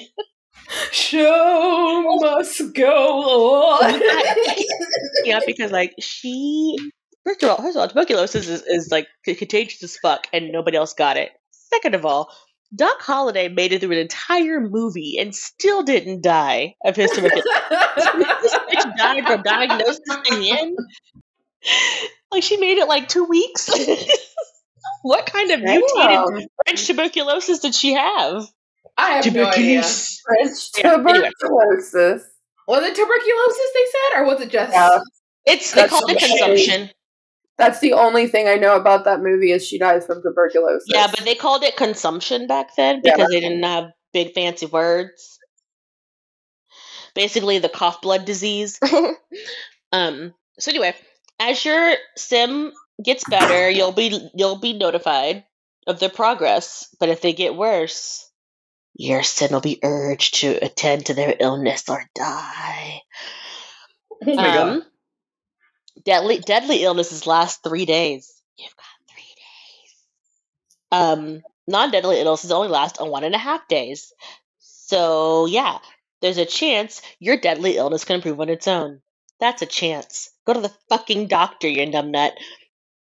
[0.92, 4.02] show must go on.
[5.26, 6.78] yeah, because like she
[7.26, 10.78] first of all, first of all, tuberculosis is, is like contagious as fuck, and nobody
[10.78, 11.32] else got it.
[11.52, 12.30] Second of all,
[12.76, 17.52] Doc Holliday made it through an entire movie and still didn't die of his tuberculosis.
[17.70, 20.00] this bitch died from diagnosis
[20.32, 20.78] in the end.
[22.32, 23.70] Like she made it like two weeks.
[25.02, 28.46] what kind of mutated French tuberculosis did she have?
[28.98, 29.84] I have no idea.
[29.84, 32.24] French Yeah, tuberculosis.
[32.68, 34.72] Was it tuberculosis they said, or was it just?
[34.72, 35.00] Yeah.
[35.46, 36.90] It's they That's called it consumption.
[37.58, 40.88] That's the only thing I know about that movie is she dies from tuberculosis.
[40.88, 44.66] Yeah, but they called it consumption back then Yeah, because they didn't have big fancy
[44.66, 45.40] words.
[47.14, 48.80] Basically, the cough blood disease.
[49.92, 50.34] um.
[50.60, 50.96] So anyway,
[51.40, 52.72] as your sim
[53.04, 55.44] gets better, you'll be you'll be notified
[55.88, 56.94] of their progress.
[57.00, 58.30] But if they get worse,
[58.96, 63.02] your sim will be urged to attend to their illness or die.
[64.12, 64.70] Oh my god.
[64.70, 64.84] Um,
[66.06, 68.42] deadly deadly illnesses last three days.
[68.58, 69.96] You've got three days.
[70.92, 74.14] Um, non-deadly illnesses only last a one and a half days.
[74.60, 75.80] So yeah,
[76.22, 79.02] there's a chance your deadly illness can improve on its own.
[79.40, 80.30] That's a chance.
[80.46, 82.32] Go to the fucking doctor, you numbnut.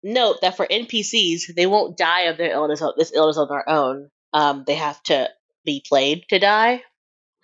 [0.03, 4.09] Note that for NPCs, they won't die of their illness this illness on their own.
[4.33, 5.29] Um, they have to
[5.63, 6.83] be played to die.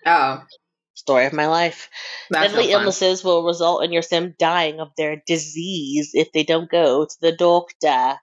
[0.04, 0.42] Oh,
[0.94, 1.88] Story of my life.
[2.28, 6.42] that's Deadly no illnesses will result in your sim dying of their disease if they
[6.42, 8.18] don't go to the doctor.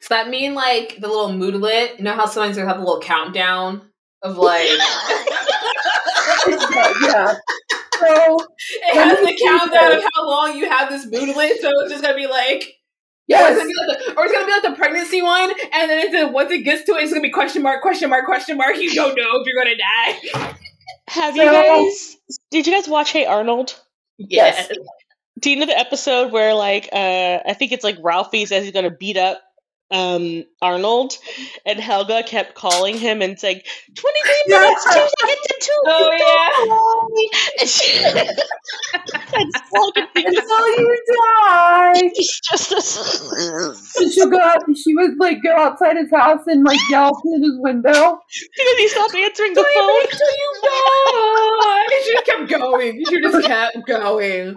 [0.00, 1.98] Does that mean like the little moodlet?
[1.98, 3.82] You know how sometimes they have a little countdown
[4.22, 4.68] of like
[6.48, 7.34] yeah.
[7.98, 8.06] So
[8.82, 12.16] it has the countdown of how long you have this moodlet, so it's just gonna
[12.16, 12.77] be like
[13.28, 15.50] Or yes, it's, gonna be like the, or it's gonna be like the pregnancy one,
[15.50, 18.08] and then it's a, once it gets to it, it's gonna be question mark, question
[18.08, 18.78] mark, question mark.
[18.78, 20.54] You don't know if you're gonna die.
[21.08, 22.16] Have So- you guys?
[22.50, 23.78] Did you guys watch Hey Arnold?
[24.18, 24.70] Yes.
[25.38, 28.72] Do you know the episode where like uh I think it's like Ralphie says he's
[28.72, 29.40] gonna beat up
[29.90, 31.16] um Arnold,
[31.64, 33.62] and Helga kept calling him and saying
[33.94, 34.60] twenty three Yeah.
[34.60, 35.82] minutes, two seconds, and two.
[35.86, 37.60] Oh, yeah.
[37.60, 37.98] And she,
[39.34, 41.04] and so until you
[41.40, 42.10] die.
[42.16, 43.96] She's just this.
[43.98, 44.58] And she'll go out.
[44.76, 47.90] She would like go outside his house and like yell through his window.
[47.90, 50.00] Because he stopped answering the phone.
[50.20, 51.86] you die.
[52.04, 53.04] She just kept going.
[53.08, 54.54] She just kept going.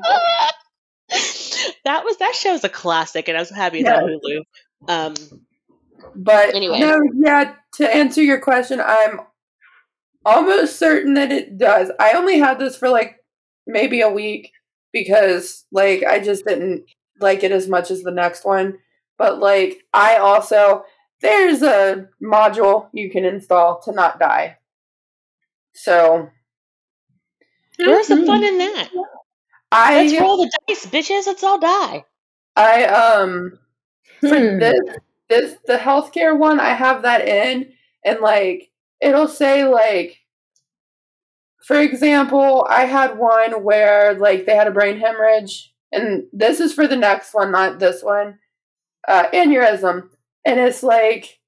[1.86, 4.42] that was that show's a classic, and I was happy it's on Hulu.
[4.88, 5.14] Um,
[6.16, 6.80] But Anyway.
[6.80, 7.56] no, yeah.
[7.76, 9.22] To answer your question, I'm
[10.26, 11.92] almost certain that it does.
[12.00, 13.18] I only had this for like
[13.66, 14.52] maybe a week
[14.92, 16.86] because like I just didn't
[17.20, 18.80] like it as much as the next one.
[19.18, 20.84] But like I also
[21.22, 24.58] there's a module you can install to not die.
[25.74, 26.30] So
[27.78, 28.90] where's the fun in that?
[29.72, 31.28] I Let's roll the dice, bitches.
[31.28, 32.06] Let's all die.
[32.56, 33.58] I um
[34.28, 34.60] for Hmm.
[34.60, 34.80] this
[35.30, 37.74] this the healthcare one I have that in
[38.06, 38.70] and like
[39.02, 40.20] it'll say like
[41.66, 46.74] for example I had one where like they had a brain hemorrhage and this is
[46.74, 48.40] for the next one not this one
[49.08, 50.10] uh aneurysm
[50.46, 51.40] and it's like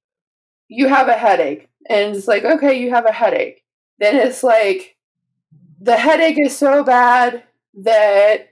[0.69, 3.63] you have a headache and it's like okay you have a headache
[3.99, 4.97] then it's like
[5.81, 7.43] the headache is so bad
[7.75, 8.49] that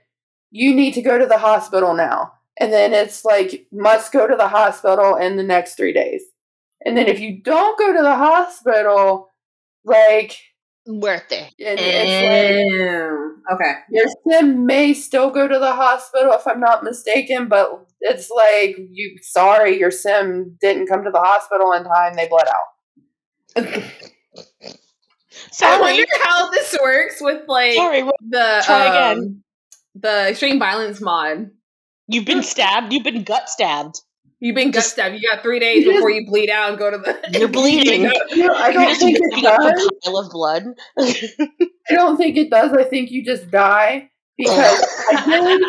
[0.50, 4.36] you need to go to the hospital now and then it's like must go to
[4.36, 6.22] the hospital in the next three days
[6.84, 9.28] and then if you don't go to the hospital
[9.84, 10.36] like
[10.86, 11.52] Worth it.
[11.64, 12.22] and it's
[13.48, 13.72] like Okay.
[13.90, 18.76] your sim may still go to the hospital if i'm not mistaken but it's like
[18.90, 23.82] you sorry your sim didn't come to the hospital in time they bled out
[25.62, 26.22] I wonder Sorry.
[26.24, 28.02] how this works with like Sorry.
[28.02, 29.18] the Try again.
[29.18, 29.42] um,
[29.94, 31.50] the extreme violence mod.
[32.12, 32.92] You've been stabbed.
[32.92, 34.00] You've been gut stabbed.
[34.40, 35.14] You've been gut stabbed.
[35.14, 37.18] You got three days You before you bleed out and go to the.
[37.38, 38.02] You're bleeding.
[38.36, 40.64] No, i You're don't just think it drinking up a does pile of blood.
[40.98, 45.60] i don't think it does i think you just die because i did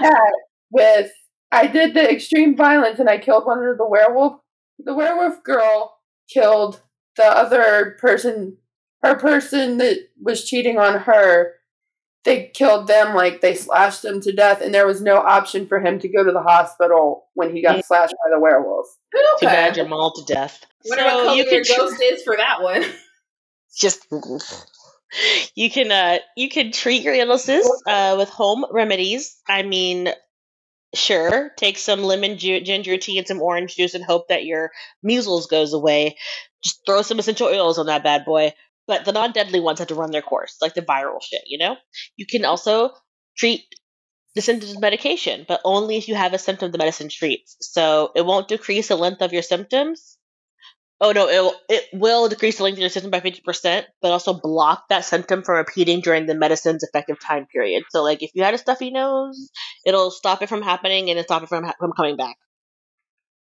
[0.00, 0.32] that
[0.70, 1.10] with
[1.52, 4.40] I did the extreme violence and I killed one of the werewolf.
[4.80, 5.98] The werewolf girl
[6.28, 6.80] killed
[7.16, 8.56] the other person.
[9.04, 11.52] Her person that was cheating on her.
[12.24, 15.78] They killed them like they slashed them to death, and there was no option for
[15.80, 18.88] him to go to the hospital when he got slashed by the werewolves.
[19.40, 20.64] Too bad you're mauled to death.
[20.86, 22.84] Wonder what So color you your can tr- ghost is for that one.
[23.76, 24.06] just
[25.54, 30.08] you can uh you can treat your illnesses uh with home remedies i mean
[30.94, 34.70] sure take some lemon ju- ginger tea and some orange juice and hope that your
[35.02, 36.16] measles goes away
[36.62, 38.52] just throw some essential oils on that bad boy
[38.86, 41.76] but the non-deadly ones have to run their course like the viral shit you know
[42.16, 42.90] you can also
[43.36, 43.62] treat
[44.34, 48.10] the symptoms with medication but only if you have a symptom the medicine treats so
[48.14, 50.18] it won't decrease the length of your symptoms
[51.00, 53.86] Oh no, it will, it will decrease the length of your symptom by fifty percent,
[54.00, 57.82] but also block that symptom from repeating during the medicine's effective time period.
[57.90, 59.50] So, like, if you had a stuffy nose,
[59.84, 62.36] it'll stop it from happening and it'll stop it from ha- from coming back.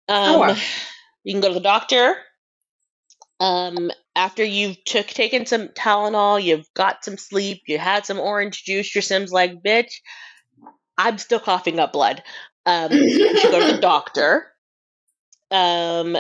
[0.09, 0.57] Um, Oh, wow.
[1.25, 2.17] you can go to the doctor.
[3.41, 8.65] Um, after you've took taken some Tylenol, you've got some sleep, you had some orange
[8.65, 8.95] juice.
[8.95, 10.01] Your Sim's like, bitch,
[10.97, 12.23] I'm still coughing up blood.
[12.67, 14.47] Um, you should go to the doctor.
[15.51, 16.17] Um,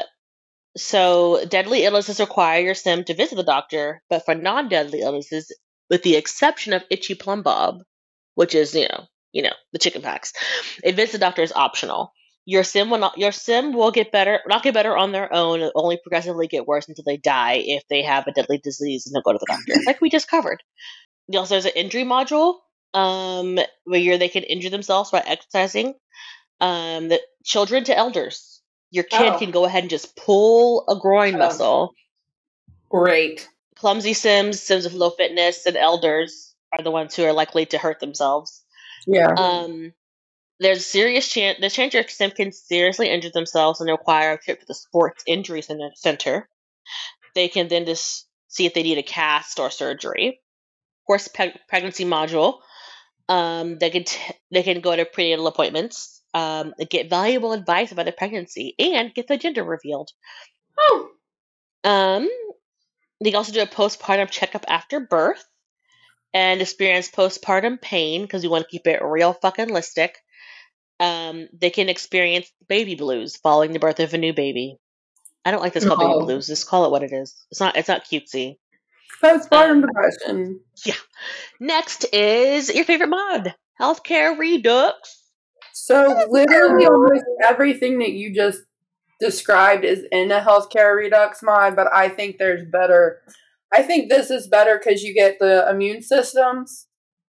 [0.76, 5.52] so deadly illnesses require your sim to visit the doctor, but for non-deadly illnesses,
[5.88, 7.82] with the exception of itchy Plumbob,
[8.34, 10.32] which is you know you know the chicken pox,
[10.82, 12.12] a visit to the doctor is optional.
[12.46, 15.60] Your sim will not, your sim will get better, not get better on their own.
[15.60, 19.14] It'll only progressively get worse until they die if they have a deadly disease and
[19.14, 20.62] they'll go to the doctor, like we just covered.
[21.34, 22.56] Also, there's an injury module
[22.92, 25.94] um, where they can injure themselves by exercising.
[26.60, 29.38] Um, the children to elders, your kid Oh.
[29.38, 31.38] can go ahead and just pull a groin Oh.
[31.38, 31.94] muscle.
[32.90, 33.48] Great.
[33.76, 37.78] Clumsy sims, sims with low fitness, and elders are the ones who are likely to
[37.78, 38.62] hurt themselves.
[39.06, 39.32] Yeah.
[39.36, 39.92] Um,
[40.60, 44.60] there's serious chance the chance your sim can seriously injure themselves and require a trip
[44.60, 45.90] to the sports injury center.
[45.94, 46.48] center.
[47.34, 50.28] They can then just see if they need a cast or surgery.
[50.28, 52.60] Of course, pe- pregnancy module.
[53.28, 58.04] Um, they can t- they can go to prenatal appointments, um, get valuable advice about
[58.04, 60.10] their pregnancy, and get the gender revealed.
[60.78, 61.08] Oh.
[61.82, 62.28] Um,
[63.20, 65.44] they can also do a postpartum checkup after birth
[66.32, 70.10] and experience postpartum pain because you want to keep it real fucking listic.
[71.00, 74.78] Um, they can experience baby blues following the birth of a new baby.
[75.44, 76.14] I don't like this called No.
[76.14, 76.46] baby blues.
[76.46, 77.34] Just call it what it is.
[77.50, 77.76] It's not.
[77.76, 78.58] It's not cutesy.
[79.22, 80.60] Postpartum um, depression.
[80.84, 80.94] Yeah.
[81.60, 85.22] Next is your favorite mod, healthcare redux.
[85.72, 88.60] So literally almost everything that you just
[89.20, 93.20] described is in a healthcare redux mod, but I think there's better.
[93.72, 96.86] I think this is better because you get the immune systems.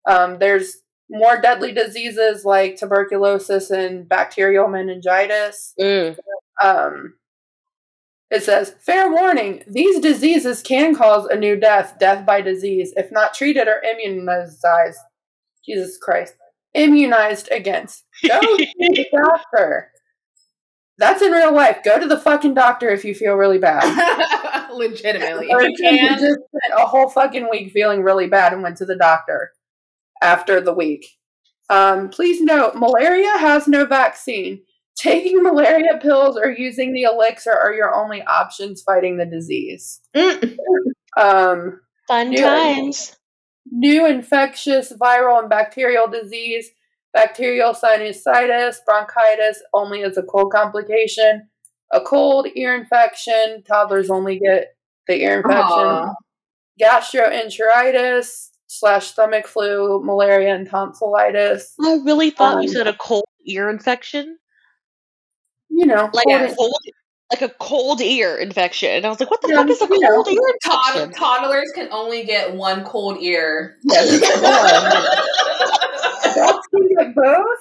[0.08, 0.78] Um, there's
[1.10, 5.74] more deadly diseases like tuberculosis and bacterial meningitis.
[5.80, 6.18] Mm.
[6.62, 7.16] Um,
[8.32, 13.12] it says, fair warning, these diseases can cause a new death, death by disease, if
[13.12, 14.64] not treated or immunized.
[15.66, 16.34] Jesus Christ.
[16.74, 18.04] Immunized against.
[18.28, 19.90] Go to the doctor.
[20.98, 21.84] That's in real life.
[21.84, 23.84] Go to the fucking doctor if you feel really bad.
[24.74, 25.52] Legitimately.
[25.52, 26.20] Or If you can.
[26.20, 29.52] just spent a whole fucking week feeling really bad and went to the doctor
[30.24, 31.06] after the week.
[31.70, 34.62] Um, please note, malaria has no vaccine.
[34.96, 40.00] Taking malaria pills or using the elixir are your only options fighting the disease.
[40.16, 40.56] Mm.
[41.18, 42.42] Um, Fun Yeah.
[42.48, 43.16] times.
[43.72, 46.70] new infectious viral and bacterial disease,
[47.14, 51.48] bacterial sinusitis, bronchitis only as a cold complication,
[51.92, 54.76] a cold, ear infection, toddlers only get
[55.08, 56.14] the ear infection, Aw.
[56.82, 58.50] gastroenteritis
[58.80, 61.74] slash stomach flu, malaria, and tonsillitis.
[61.82, 64.38] I really thought you Um, said a cold ear infection,
[65.70, 66.78] You know, like cold a cold,
[67.32, 68.90] like a cold ear infection.
[68.92, 70.24] And I was like, what the Yeah, fuck is a you know.
[70.24, 73.76] cold ear Tod- toddlers can only get one cold ear.
[73.84, 74.20] Yes,
[76.36, 77.58] dogs can get both.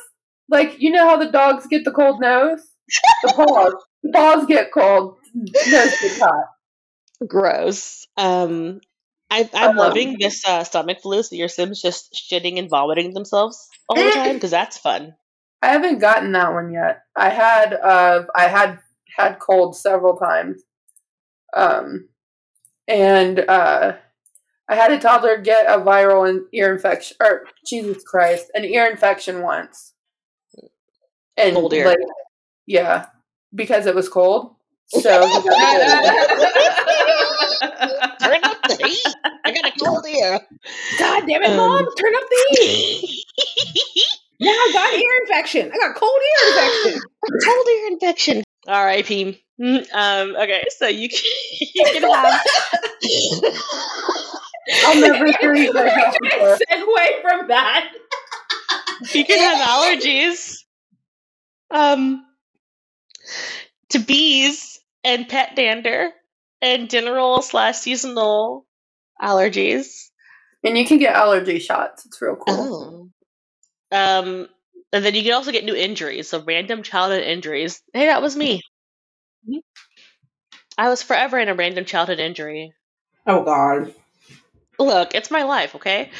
[0.48, 2.60] Like you know how the dogs get the cold nose,
[3.22, 6.44] the paws, the paws get cold, nose gets hot.
[7.26, 8.06] Gross.
[8.16, 8.80] Um,
[9.32, 11.22] I, I'm Um, loving this uh, stomach flu.
[11.22, 15.14] So your Sims just shitting and vomiting themselves all the time because that's fun.
[15.62, 17.02] I haven't gotten that one yet.
[17.16, 18.78] I had uh I had
[19.16, 20.62] had cold several times.
[21.56, 22.08] Um
[22.88, 23.92] and uh
[24.68, 28.86] I had a toddler get a viral in- ear infection or Jesus Christ, an ear
[28.86, 29.94] infection once.
[31.36, 31.86] And Cold ear.
[31.86, 31.98] like
[32.66, 33.06] yeah,
[33.54, 34.54] because it was cold.
[34.88, 35.58] So he got
[36.30, 36.52] cold.
[38.20, 38.41] Turn up the heat.
[39.44, 40.40] I got a cold ear.
[40.98, 41.86] God damn it, Um, mom!
[41.96, 43.24] Turn up the heat.
[44.40, 45.70] Now I got ear infection.
[45.72, 47.00] I got cold ear infection.
[47.44, 48.42] cold ear infection.
[48.66, 49.40] R.I.P.
[49.60, 51.20] Mm, Um, okay, so you can,
[51.60, 52.40] you can have.
[54.84, 57.92] I'll never hear you guys We're talk gonna segue from that.
[59.12, 60.58] you can have allergies
[61.70, 62.24] um
[63.90, 66.10] to bees and pet dander
[66.60, 68.66] and general slash seasonal
[69.22, 70.08] allergies
[70.64, 72.04] And you can get allergy shots.
[72.06, 73.10] It's real cool.
[73.92, 74.48] oh um
[74.92, 78.34] and then you can also get new injuries so random childhood injuries hey that was
[78.36, 78.62] me
[80.78, 82.72] i was forever in a random childhood injury
[83.26, 83.94] Oh God.
[84.78, 86.10] Look, it's my life, okay?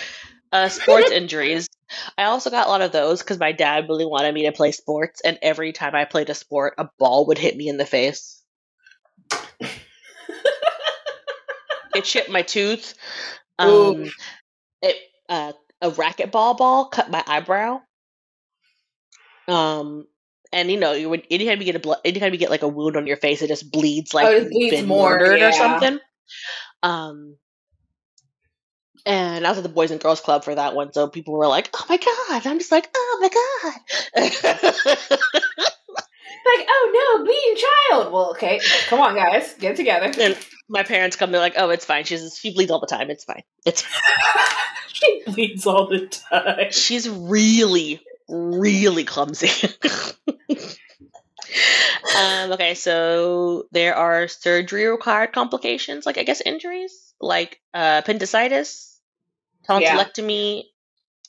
[0.53, 1.69] Uh, sports injuries.
[2.17, 4.73] I also got a lot of those because my dad really wanted me to play
[4.73, 7.87] sports, and every time I played a sport, a ball would hit me in the
[7.87, 8.42] face.
[11.95, 12.95] It chipped my tooth.
[13.59, 14.11] Um,
[14.81, 14.97] it
[15.29, 17.81] uh, a racquetball ball cut my eyebrow.
[19.49, 20.07] Um,
[20.53, 22.69] and you know, you would anytime you get a blood, anytime you get like a
[22.69, 25.49] wound on your face, it just bleeds like Oh, it bleeds been more, murdered yeah.
[25.49, 25.99] or something.
[26.83, 27.37] Um,
[29.05, 31.49] And I was at the Boys and Girls Club for that one, so people were
[31.49, 35.09] like, "Oh my god!" I'm just like, "Oh my god!"
[36.45, 38.13] Like, oh no, bleeding child.
[38.13, 40.13] Well, okay, come on, guys, get together.
[40.21, 40.37] and
[40.73, 42.05] my parents come, they're like, "Oh, it's fine.
[42.05, 43.11] She's she bleeds all the time.
[43.11, 43.43] It's fine.
[43.67, 43.85] It's
[44.89, 46.73] she bleeds all the time.
[46.73, 49.51] she's really, really clumsy."
[52.19, 58.99] um, okay, so there are surgery required complications, like I guess injuries, like uh, appendicitis,
[59.69, 60.65] tonsillectomy.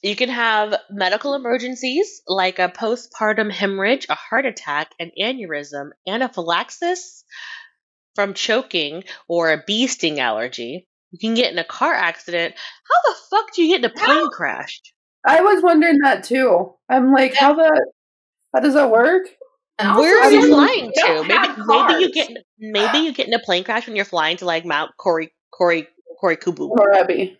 [0.02, 7.24] You can have medical emergencies like a postpartum hemorrhage, a heart attack, an aneurysm, anaphylaxis
[8.16, 10.88] from choking, or a bee sting allergy.
[11.12, 12.56] You can get in a car accident.
[12.56, 14.82] How the fuck do you get in a plane crash?
[15.26, 16.74] I was wondering that too.
[16.90, 17.92] I'm like, how the
[18.54, 19.28] how does that work?
[19.80, 21.24] And Where also, are you mean, flying to?
[21.28, 24.46] Maybe, maybe you get maybe you get in a plane crash when you're flying to
[24.46, 25.88] like Mount Kori Kori
[26.22, 27.38] Korikubu Morebi.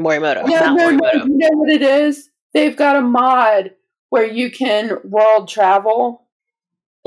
[0.00, 0.48] Morimoto.
[0.48, 1.26] Yeah, Mount no, no, Morimoto.
[1.26, 2.30] you know what it is?
[2.54, 3.72] They've got a mod
[4.10, 6.27] where you can world travel.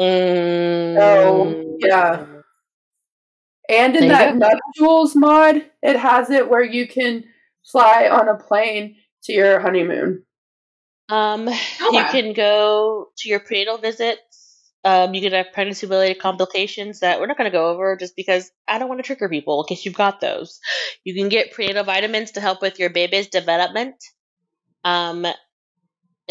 [0.02, 2.26] Mm, Oh, yeah.
[3.70, 7.24] And in There that Nuptials mod, it has it where you can
[7.64, 10.24] fly on a plane to your honeymoon.
[11.10, 11.54] Um, you
[11.88, 12.08] Okay.
[12.24, 14.22] can go to your prenatal visits.
[14.84, 18.16] Um, you can have pregnancy related complications that we're not going to go over just
[18.16, 20.60] because I don't want to trigger people in case you've got those.
[21.04, 23.96] You can get prenatal vitamins to help with your baby's development.
[24.84, 25.28] Um,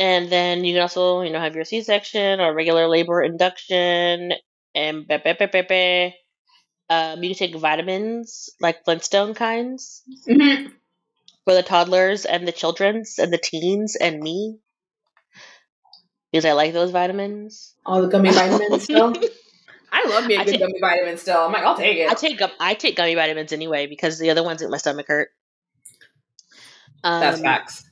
[0.01, 4.33] and then you can also, you know, have your C section or regular labor induction
[4.75, 6.15] and be- be- be- be-
[6.89, 10.73] um, you can take vitamins like Flintstone kinds Mhm.
[11.45, 14.59] for the toddlers and the children's and the teens and me
[16.33, 17.75] because I like those vitamins.
[17.85, 19.13] all the gummy vitamins still.
[19.93, 21.39] I love me a I good take- gummy vitamin still.
[21.39, 22.11] I'm like, I'll take it.
[22.11, 25.29] I take I take gummy vitamins anyway because the other ones make my stomach hurt.
[27.03, 27.90] Um, That's facts.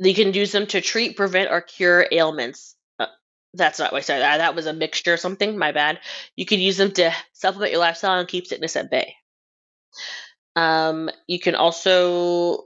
[0.00, 2.76] You can use them to treat, prevent, or cure ailments.
[2.98, 3.06] Uh,
[3.54, 4.20] that's not what I said.
[4.20, 5.58] That, that was a mixture or something.
[5.58, 6.00] My bad.
[6.36, 9.14] You can use them to supplement your lifestyle and keep sickness at bay.
[10.54, 12.64] Um, you can also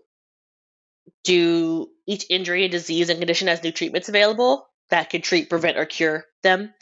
[1.24, 5.78] do each injury, and disease, and condition has new treatments available that can treat, prevent,
[5.78, 6.74] or cure them.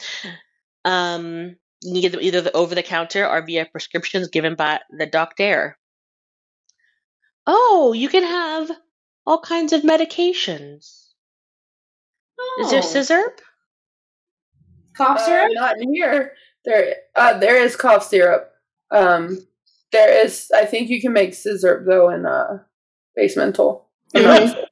[0.83, 4.79] Um, you can get them either the over the counter or via prescriptions given by
[4.89, 5.77] the doctor.
[7.45, 8.71] Oh, you can have
[9.25, 11.07] all kinds of medications.
[12.59, 12.85] Is there Oh.
[12.85, 13.39] sizzurp?
[14.97, 15.51] cough Uh, syrup?
[15.53, 16.33] not in here.
[16.65, 18.51] There, uh, there is cough syrup.
[18.91, 19.47] Um,
[19.91, 20.51] there is.
[20.53, 22.59] I think you can make sizzurp though in uh,
[23.15, 23.89] basemental.
[24.15, 24.53] I'm.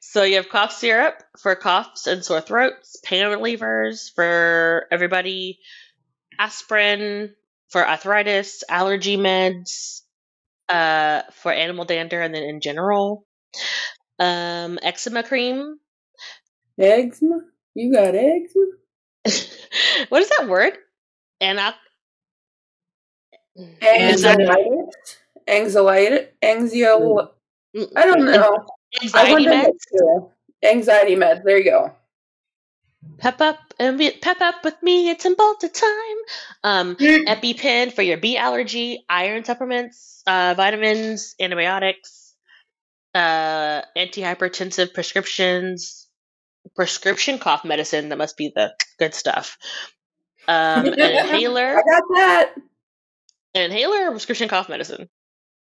[0.00, 5.58] So you have cough syrup for coughs and sore throats, pain relievers for everybody,
[6.38, 7.34] aspirin
[7.68, 10.00] for arthritis, allergy meds,
[10.70, 13.25] uh, for animal dander, and then in general,
[14.18, 15.78] um, eczema cream.
[16.78, 17.40] Eczema?
[17.74, 18.66] You got eczema?
[20.08, 20.72] what is that word?
[21.42, 21.74] Anoc-
[23.82, 24.44] Anxiety?
[25.48, 26.26] Anxiety?
[26.42, 26.96] Anxiety?
[27.96, 28.66] I don't know.
[29.02, 30.30] Anxiety wonder meds.
[30.64, 31.44] Anxiety meds.
[31.44, 31.92] There you go.
[33.18, 35.10] Pep up and be, pep up with me.
[35.10, 36.16] It's in Cymbalta time.
[36.64, 42.25] Um, EpiPen for your bee allergy, iron supplements, uh, vitamins, antibiotics,
[43.16, 46.06] uh, antihypertensive prescriptions,
[46.74, 48.10] prescription cough medicine.
[48.10, 49.56] That must be the good stuff.
[50.46, 52.52] Um, an inhaler, I got that.
[53.54, 55.08] an inhaler, or prescription cough medicine.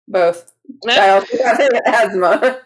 [0.08, 0.52] Both.
[0.88, 2.60] I also got asthma.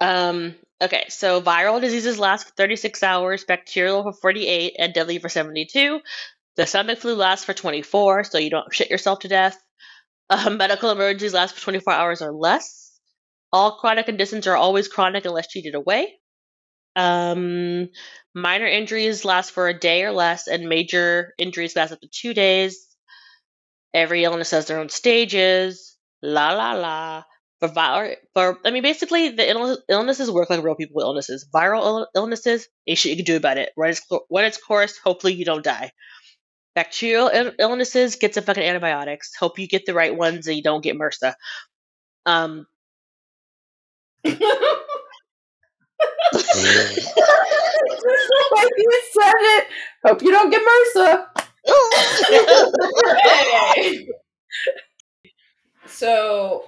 [0.00, 5.28] Um, okay, so viral diseases last for 36 hours, bacterial for 48, and deadly for
[5.28, 6.00] 72.
[6.56, 9.58] The stomach flu lasts for 24, so you don't shit yourself to death.
[10.30, 12.81] Uh, medical emergencies last for 24 hours or less.
[13.52, 16.14] All chronic conditions are always chronic unless treated away.
[16.96, 17.88] Um,
[18.34, 22.34] minor injuries last for a day or less, and major injuries last up to two
[22.34, 22.86] days.
[23.94, 25.96] Every illness has their own stages.
[26.22, 27.22] La la la
[27.60, 31.46] for viral for I mean basically the Ill- illnesses work like real people with illnesses.
[31.54, 33.70] Viral Ill- illnesses, ain't shit you can do about it.
[33.76, 34.98] Run its run its course.
[34.98, 35.92] Hopefully you don't die.
[36.74, 39.34] Bacterial Ill- illnesses get some fucking antibiotics.
[39.38, 41.34] Hope you get the right ones and you don't get MRSA.
[42.26, 42.66] Um,
[44.24, 44.36] like
[48.76, 49.66] you said it.
[50.06, 51.26] Hope you don't get MRSA.
[53.74, 54.08] Hey.
[55.86, 56.64] so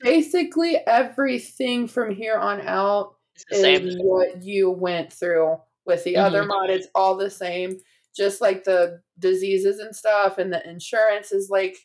[0.00, 3.16] Basically, everything from here on out
[3.50, 3.86] the same.
[3.88, 6.48] is what you went through with the other Mhm.
[6.48, 6.70] mod.
[6.70, 7.80] It's all the same.
[8.14, 11.76] Just like the diseases and stuff, and the insurance is like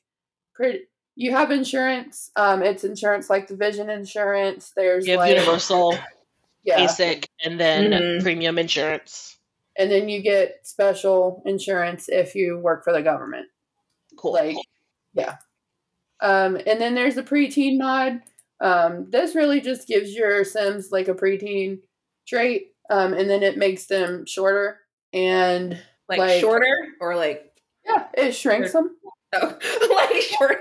[0.53, 0.82] pretty
[1.16, 2.32] you have insurance.
[2.36, 4.72] Um, it's insurance like the vision insurance.
[4.76, 5.97] There's You have like universal,
[6.64, 8.22] yeah, basic, and then Mhm.
[8.24, 9.38] premium insurance.
[9.78, 13.47] and then you get special insurance if you work for the government.
[14.18, 14.34] Cool.
[14.34, 14.57] Like,
[15.14, 15.38] yeah.
[16.20, 18.22] Um, and then there's the preteen mod.
[18.59, 21.80] Um, this really just gives your Sims like a preteen
[22.28, 24.80] trait, um, and then it makes them shorter.
[25.14, 27.53] And Like, Like- shorter or like
[27.86, 28.97] yeah, it shrinks them.
[29.34, 29.57] oh,
[30.12, 30.59] like short.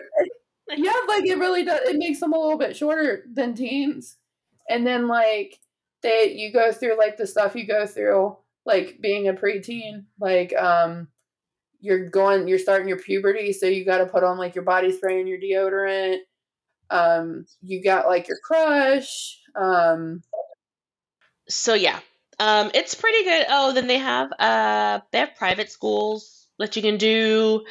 [0.76, 1.80] Yeah, like it really does.
[1.88, 4.16] It makes them a little bit shorter than teens.
[4.68, 5.58] And then like
[6.02, 10.04] they, you go through like the stuff you go through, like being a preteen.
[10.18, 11.08] Like um,
[11.80, 14.92] you're going, you're starting your puberty, so you got to put on like your body
[14.92, 16.18] spray and your deodorant.
[16.90, 19.38] Um, you got like your crush.
[19.54, 20.22] Um,
[21.48, 21.98] So yeah,
[22.38, 23.46] um, it's pretty good.
[23.48, 27.64] Oh, then they have uh, they have private schools that you can do.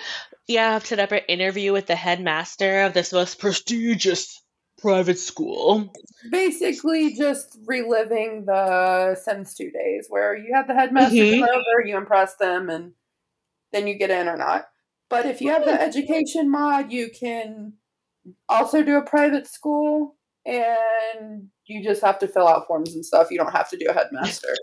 [0.49, 4.41] You have to set up an interview with the headmaster of this most prestigious
[4.79, 5.93] private school.
[6.31, 11.39] basically just reliving the Sims 2 days where you have the headmaster Mhm.
[11.41, 12.93] come over, you impress them, and
[13.71, 14.67] then you get in or not.
[15.07, 17.73] But if you have the education mod, you can
[18.47, 23.29] also do a private school and you just have to fill out forms and stuff.
[23.29, 24.55] You don't have to do a headmaster.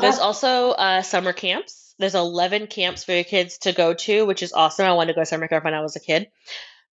[0.00, 1.81] There's also uh, summer camps.
[1.98, 4.86] There's 11 camps for your kids to go to, which is awesome.
[4.86, 6.28] I wanted to go to summer camp when I was a kid.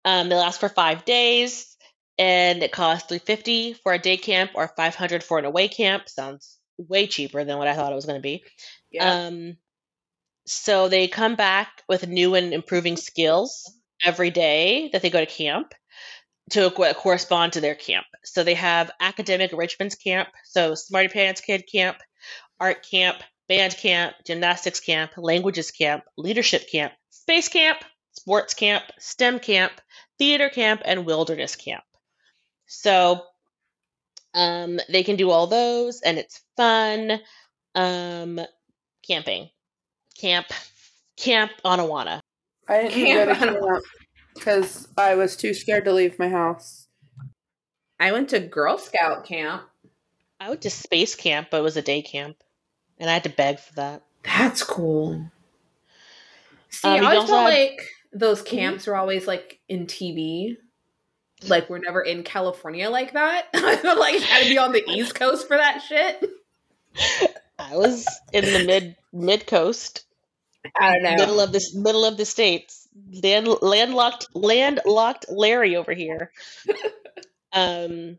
[0.03, 1.75] Um, they last for five days,
[2.17, 6.07] and it costs 350 for a day camp or 500 for an away camp.
[6.07, 8.43] Sounds way cheaper than what I thought it was going to be.
[8.91, 9.25] yeah.
[9.27, 9.57] Um,
[10.47, 13.71] so they come back with new and improving skills
[14.03, 15.73] every day that they go to camp
[16.51, 18.05] to correspond to their camp.
[18.23, 21.97] So they have academic enrichments camp, so Smarty Pants Kid camp,
[22.59, 23.17] art camp,
[23.47, 27.79] band camp, gymnastics camp, languages camp, leadership camp, space camp,
[28.11, 29.73] sports camp, STEM camp,
[30.17, 31.83] theater camp, and wilderness camp.
[32.67, 33.21] So
[34.33, 37.19] um, they can do all those, and it's fun.
[37.75, 38.39] Um,
[39.05, 39.49] camping,
[40.17, 40.47] camp,
[41.17, 42.21] camp on Awana.
[42.67, 43.59] I didn't go to Camp.
[43.59, 43.83] camp
[44.33, 46.87] because I was too scared to leave my house.
[47.99, 49.63] I went to Girl Scout camp.
[50.39, 52.37] I went to space camp, but it was a day camp,
[52.99, 54.03] and I had to beg for that.
[54.23, 55.29] That's cool.
[56.69, 57.81] See, Um, I always felt like
[58.11, 60.57] those camps were always like in TV.
[61.47, 63.47] Like we're never in California like that.
[63.53, 66.29] I like had to be on the East Coast for that shit.
[67.59, 70.05] I was in the mid mid coast,
[70.79, 71.15] I don't know.
[71.15, 72.87] middle of this middle of the states,
[73.21, 76.31] land, landlocked landlocked Larry over here.
[77.53, 78.17] um,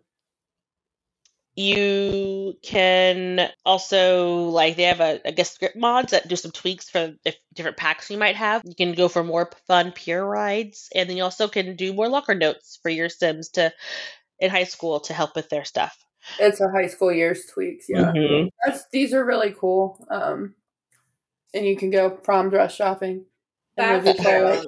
[1.56, 6.90] you can also like they have a I guess script mods that do some tweaks
[6.90, 8.62] for if different packs you might have.
[8.64, 12.08] You can go for more fun pure rides, and then you also can do more
[12.08, 13.72] locker notes for your Sims to
[14.38, 15.96] in high school to help with their stuff.
[16.38, 18.12] It's a high school years tweaks, yeah.
[18.12, 18.50] Mhm.
[18.64, 20.04] That's these are really cool.
[20.10, 20.54] Um,
[21.54, 23.24] and you can go prom dress shopping.
[23.78, 24.60] and That's true.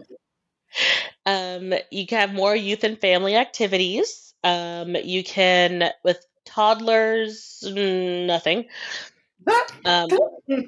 [1.27, 4.33] Um, you can have more youth and family activities.
[4.45, 8.67] Um, you can with toddlers, nothing.
[9.85, 10.09] Um,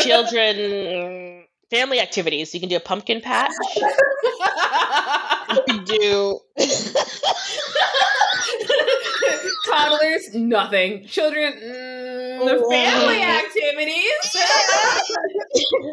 [0.00, 2.52] children, family activities.
[2.54, 3.52] You can do a pumpkin patch.
[5.50, 6.40] You can do.
[9.66, 11.06] Toddlers, nothing.
[11.06, 14.36] Children, mm, the Oh, family activities.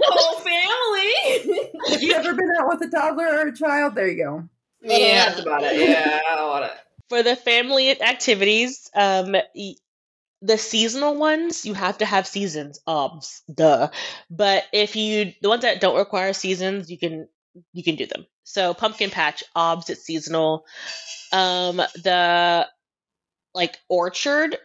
[0.04, 1.70] Whole family.
[1.90, 3.96] Have you ever been out with a toddler or a child?
[3.96, 4.44] There you go.
[4.82, 5.78] yeah, that's about it.
[5.90, 6.72] Yeah, I don't want to.
[7.10, 9.36] For the family activities, um,
[10.42, 12.80] the seasonal ones you have to have seasons.
[12.86, 13.90] Obs, duh.
[14.30, 17.28] But if you the ones that don't require seasons, you can
[17.74, 18.26] you can do them.
[18.44, 20.66] So pumpkin patch, obs, it's seasonal.
[21.32, 22.68] Um, the
[23.54, 24.58] like orchard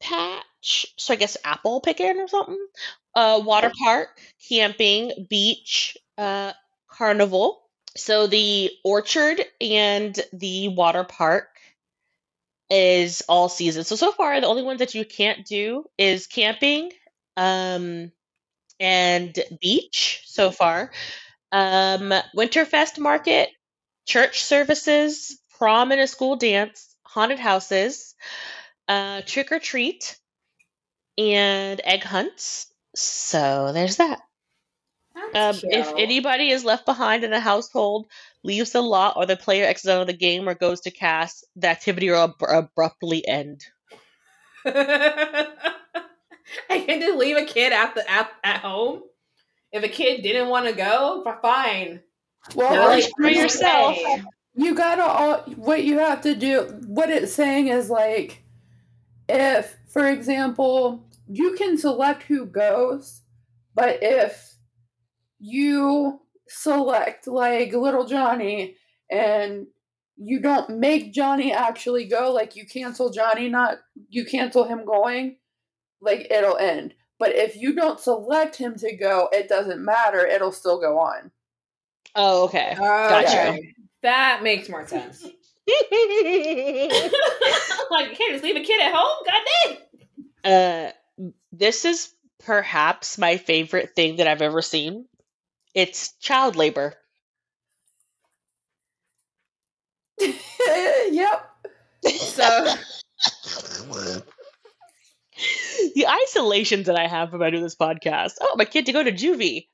[0.00, 2.66] patch, so I guess apple picking or something.
[3.14, 4.18] Uh, water park,
[4.48, 6.52] camping, beach, uh,
[6.88, 7.62] carnival.
[7.96, 11.48] So the orchard and the water park
[12.74, 13.84] is all season.
[13.84, 16.90] So so far the only ones that you can't do is camping
[17.36, 18.10] um
[18.80, 20.90] and beach so far.
[21.52, 23.50] Um Winterfest market,
[24.06, 28.16] church services, prom and a school dance, haunted houses,
[28.88, 30.18] uh trick or treat
[31.16, 32.72] and egg hunts.
[32.96, 34.20] So there's that.
[35.16, 38.06] Um, if anybody is left behind in a household,
[38.44, 41.42] leaves the lot, or the player exits out of the game or goes to CAS,
[41.56, 43.64] the activity will ab- abruptly end.
[44.66, 45.48] I
[46.70, 49.02] can just leave a kid at the at, at home.
[49.72, 52.00] If a kid didn't want to go, fine.
[52.54, 53.96] Well, Well, like, for yourself.
[54.54, 58.44] you gotta all what you have to do what it's saying is like
[59.28, 63.22] if for example you can select who goes
[63.74, 64.54] but if
[65.40, 66.20] you
[66.54, 68.76] select like little johnny
[69.10, 69.66] and
[70.16, 73.78] you don't make johnny actually go like you cancel johnny not
[74.08, 75.36] you cancel him going
[76.00, 80.52] like it'll end but if you don't select him to go it doesn't matter it'll
[80.52, 81.30] still go on
[82.14, 82.74] Oh, okay.
[82.78, 83.48] Gotcha.
[83.50, 83.74] Okay.
[84.02, 85.22] That makes more sense.
[85.26, 85.32] like
[88.10, 89.24] you can't just leave a kid at home.
[89.26, 89.42] God
[90.44, 90.92] dang.
[91.24, 92.12] uh, this is
[92.44, 95.06] perhaps my favorite thing that I've ever seen.
[95.74, 96.94] It's child labor.
[101.10, 101.50] yep
[102.08, 102.74] So
[105.94, 108.34] the isolations that I have from I do this podcast.
[108.40, 109.66] Oh, my kid to go to juvie.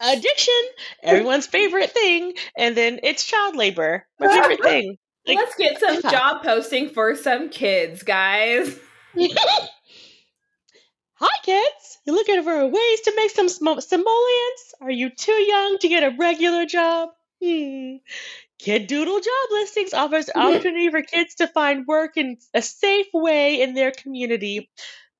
[0.00, 0.54] Addiction,
[1.02, 4.96] everyone's favorite thing, and then it's child labor, my favorite thing.
[5.26, 8.78] Like- let's get some job posting for some kids, guys.
[11.14, 11.83] Hi, kids!
[12.04, 14.74] You looking for ways to make some sm- simoleons?
[14.80, 17.10] Are you too young to get a regular job?
[17.42, 17.96] Hmm.
[18.58, 23.60] Kid Doodle Job Listings offers opportunity for kids to find work in a safe way
[23.60, 24.70] in their community.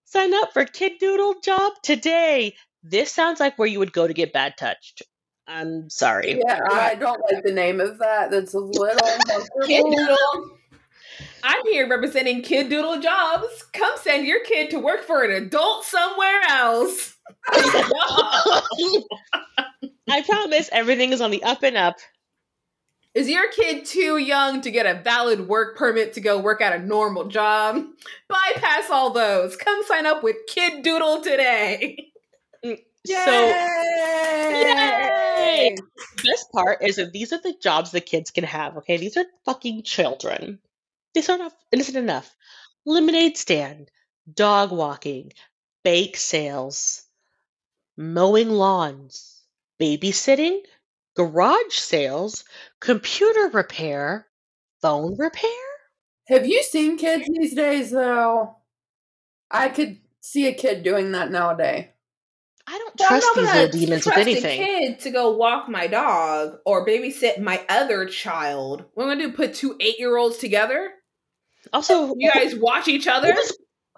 [0.05, 2.55] Sign up for Kid Doodle Job today.
[2.83, 5.03] This sounds like where you would go to get bad touched.
[5.47, 6.41] I'm sorry.
[6.47, 8.31] Yeah, I don't like the name of that.
[8.31, 10.17] That's a little uncomfortable.
[11.47, 13.67] I'm here representing Kid Doodle Jobs.
[13.75, 17.19] Come send your kid to work for an adult somewhere else.
[20.09, 21.97] I promise everything is on the up and up.
[23.13, 26.81] Is your kid too young to get a valid work permit to go work at
[26.81, 27.85] a normal job?
[28.27, 29.55] Bypass all those.
[29.55, 32.11] Come sign up with Kid Doodle today.
[32.65, 33.31] Mm, so
[34.51, 35.77] Yay!
[36.25, 38.97] best part is that these are the jobs the kids can have, okay?
[38.97, 40.59] These are fucking children.
[41.15, 42.35] These are not isn't enough.
[42.85, 43.91] Lemonade stand,
[44.33, 45.33] dog walking,
[45.85, 47.05] bake sales,
[47.97, 49.43] mowing lawns,
[49.81, 50.61] babysitting,
[51.15, 52.45] garage sales,
[52.81, 54.27] computer repair,
[54.83, 55.51] phone repair.
[56.27, 58.57] Have you seen kids these days though?
[59.51, 61.87] I could see a kid doing that nowadays.
[62.67, 64.61] I don't Well, trust these little demons with anything.
[64.61, 68.85] A kid to go walk my dog or babysit my other child.
[68.95, 69.33] What am I gonna do?
[69.35, 70.91] Put two eight year olds together?
[71.73, 73.33] Also, You guys watch each other?
[73.35, 73.53] Who's,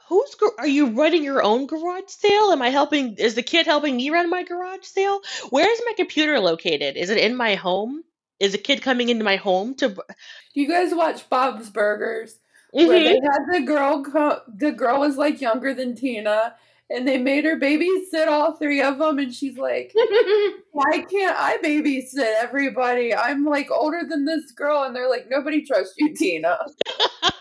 [0.09, 2.51] who's are you running your own garage sale?
[2.53, 3.15] Am I helping?
[3.17, 5.21] Is the kid helping me run my garage sale?
[5.51, 6.97] Where is my computer located?
[6.97, 8.03] Is it in my home?
[8.39, 9.89] Is a kid coming into my home to?
[9.89, 12.39] Do you guys watch Bob's Burgers?
[12.73, 13.05] Where Mhm.
[13.05, 16.55] they had the girl co- the girl was like younger than Tina
[16.91, 19.95] and they made her babysit all three of them and she's like
[20.73, 23.15] why can't I babysit everybody?
[23.15, 26.59] I'm like older than this girl and they're like nobody trusts you Tina.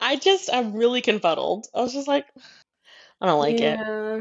[0.00, 1.66] I just I'm really confuddled.
[1.74, 2.26] I was just like,
[3.20, 3.78] I don't like it.
[3.78, 4.20] yeah.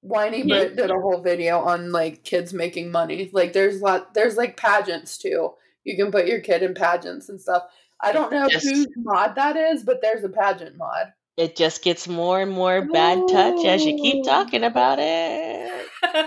[0.00, 0.44] Whiny Yeah.
[0.44, 3.30] Brit did a whole video on like kids making money.
[3.32, 5.52] Like there's lot there's like pageants too.
[5.84, 7.62] You can put your kid in pageants and stuff.
[8.00, 11.12] I don't know Just- whose mod that is, but there's a pageant mod.
[11.36, 15.88] It just gets more and more bad touch as you keep talking about it.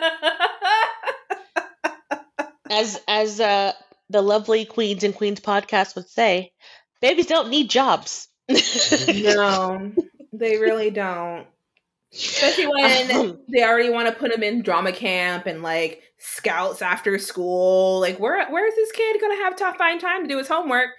[2.69, 3.73] As as uh
[4.09, 6.51] the lovely Queens and Queens podcast would say,
[7.01, 8.27] babies don't need jobs.
[8.49, 9.91] no,
[10.33, 11.47] they really don't.
[12.13, 17.17] Especially when they already want to put them in drama camp and like scouts after
[17.19, 17.99] school.
[17.99, 20.89] Like, where where is this kid gonna have to find time to do his homework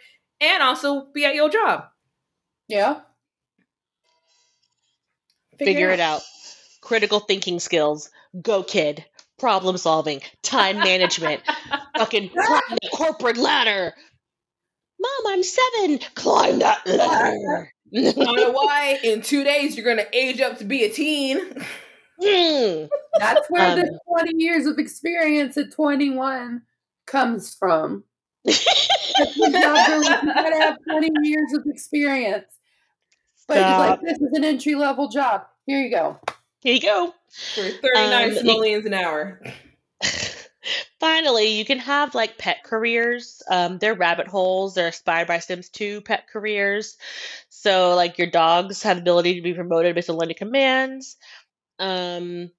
[0.41, 1.85] and also be at your job?
[2.69, 3.01] Yeah.
[5.59, 6.23] Figure it out.
[6.83, 8.11] Critical thinking skills.
[8.43, 9.05] Go kid.
[9.39, 10.21] Problem solving.
[10.43, 11.43] Time management.
[11.97, 13.95] Fucking climb the corporate ladder.
[15.01, 15.99] Mom, I'm seven.
[16.15, 17.73] Climb that ladder.
[17.93, 18.99] Wanna why?
[19.05, 21.39] In two days, you're gonna age up to be a teen.
[22.21, 22.89] Mm.
[23.19, 26.63] That's where Um, the 20 years of experience at 21
[27.07, 28.05] comes from.
[28.45, 32.47] That's what job goes, you gotta have 20 years of experience.
[33.47, 35.43] But like this is an entry level job.
[35.67, 36.19] Here you go.
[36.63, 37.15] Here you go.
[37.55, 39.41] For 39 Um, simoleons an hour.
[41.07, 43.41] Finally, you can have like pet careers.
[43.49, 44.75] Um, they're rabbit holes.
[44.75, 46.97] They're inspired by Sims 2 pet careers.
[47.49, 51.17] So, like, your dogs have the ability to be promoted based on learning commands.
[51.79, 52.51] Um,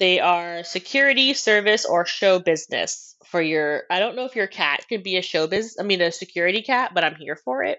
[0.00, 3.84] they are security, service, or show business for your.
[3.88, 5.76] I don't know if your cat could be a show biz.
[5.78, 7.78] I mean, a security cat, but I'm here for it.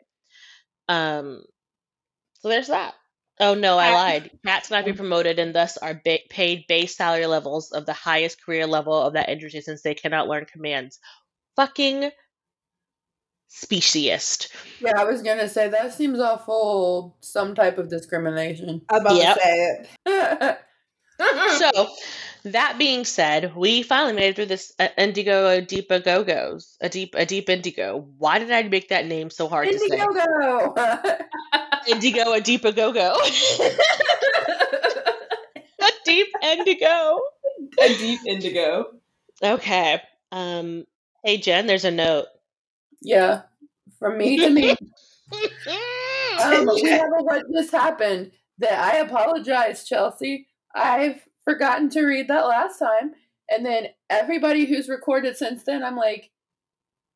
[0.87, 1.43] Um,
[2.39, 2.95] so there's that.
[3.39, 4.31] Oh no, I lied.
[4.45, 8.43] Cats cannot be promoted and thus are ba- paid base salary levels of the highest
[8.45, 10.99] career level of that industry since they cannot learn commands.
[11.55, 12.11] fucking
[13.47, 14.49] speciest.
[14.79, 17.15] Yeah, I was gonna say that seems awful.
[17.21, 18.81] Some type of discrimination.
[18.89, 19.35] I was about Yep.
[19.35, 20.59] to say it.
[21.73, 21.89] so,
[22.45, 26.77] that being said, we finally made it through this uh, Indigo Deepa Go Go's.
[26.81, 28.07] A deep, a deep Indigo.
[28.17, 29.85] Why did I make that name so hard to say?
[29.85, 30.73] Indigo,
[32.33, 33.15] a Deepa Go Go.
[35.81, 37.19] a deep Indigo.
[37.81, 38.85] A deep indigo.
[39.43, 40.01] Okay.
[40.31, 40.85] Um.
[41.23, 42.25] Hey Jen, there's a note.
[43.01, 43.43] yeah,
[43.99, 44.75] from me to me.
[46.43, 48.31] Um, we have a what just happened.
[48.59, 50.47] That I apologize, Chelsea.
[50.75, 53.13] I've forgotten to read that last time,
[53.49, 56.31] and then everybody who's recorded since then, I'm like,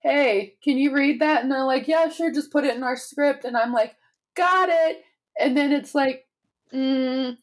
[0.01, 2.31] "Hey, can you read that?" And they're like, "Yeah, sure.
[2.31, 3.95] Just put it in our script." And I'm like,
[4.35, 5.03] "Got it."
[5.39, 6.27] And then it's like,
[6.73, 7.37] mm,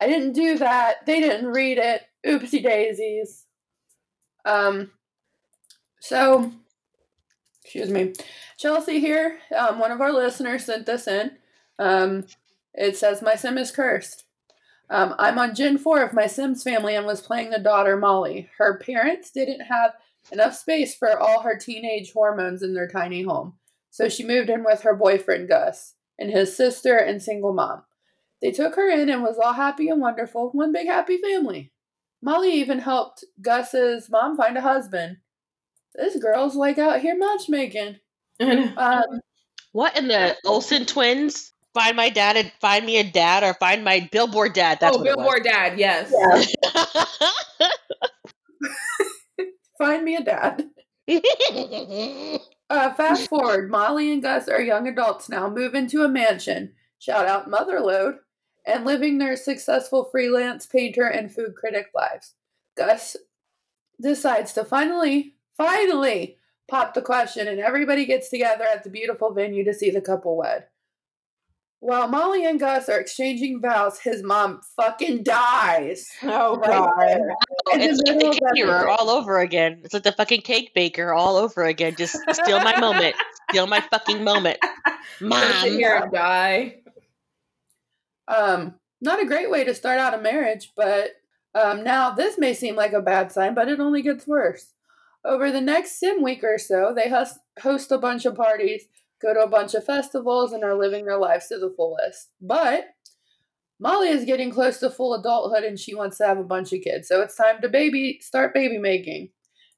[0.00, 1.06] "I didn't do that.
[1.06, 2.02] They didn't read it.
[2.26, 3.46] Oopsie daisies."
[4.44, 4.92] Um.
[6.00, 6.52] So,
[7.62, 8.12] excuse me.
[8.58, 11.32] Chelsea here, um, one of our listeners sent this in.
[11.78, 12.26] Um,
[12.74, 14.23] it says, My sim is cursed.
[14.90, 18.50] Um, I'm on Gen 4 of my Sims family and was playing the daughter Molly.
[18.58, 19.92] Her parents didn't have
[20.30, 23.54] enough space for all her teenage hormones in their tiny home,
[23.90, 27.82] so she moved in with her boyfriend Gus and his sister and single mom.
[28.42, 31.72] They took her in and was all happy and wonderful, one big happy family.
[32.20, 35.16] Molly even helped Gus's mom find a husband.
[35.94, 37.96] This girl's like out here matchmaking.
[38.76, 39.20] Um,
[39.72, 41.52] What in the Olsen twins?
[41.74, 44.78] Find my dad and find me a dad, or find my billboard dad.
[44.80, 46.12] That's oh, Billboard Dad, yes.
[49.78, 50.70] find me a dad.
[52.70, 57.26] Uh, fast forward, Molly and Gus are young adults now, move into a mansion, shout
[57.26, 58.16] out Motherlode,
[58.66, 62.34] and living their successful freelance painter and food critic lives.
[62.74, 63.16] Gus
[64.00, 69.64] decides to finally, finally pop the question, and everybody gets together at the beautiful venue
[69.64, 70.64] to see the couple wed.
[71.84, 76.08] While Molly and Gus are exchanging vows, his mom fucking dies.
[76.22, 76.90] Oh Right God.
[76.98, 77.18] there.
[77.74, 79.82] In the it's like the caterer all over again.
[79.84, 81.94] It's like the fucking cake baker all over again.
[81.94, 83.14] Just steal my moment.
[83.50, 84.58] Steal my fucking moment.
[85.20, 85.42] Mom.
[85.64, 86.76] here and die.
[88.28, 91.10] Um, not a great way to start out a marriage, but
[91.54, 94.72] um, now this may seem like a bad sign, but it only gets worse.
[95.22, 97.12] Over the next sim week or so, they
[97.60, 98.84] host a bunch of parties,
[99.20, 102.30] go to a bunch of festivals, and are living their lives to the fullest.
[102.40, 102.86] But
[103.80, 106.82] Molly is getting close to full adulthood and she wants to have a bunch of
[106.82, 109.30] kids, so it's time to baby start baby making.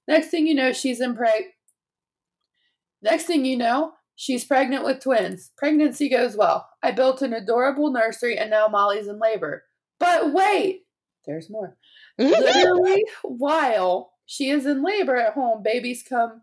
[0.06, 1.42] Next thing you know, she's in preg.
[3.02, 5.50] Next thing you know, she's pregnant with twins.
[5.56, 6.68] Pregnancy goes well.
[6.82, 9.64] I built an adorable nursery and now Molly's in labor.
[9.98, 10.82] But wait,
[11.26, 11.76] there's more.
[12.18, 16.42] Literally, while she is in labor at home, babies come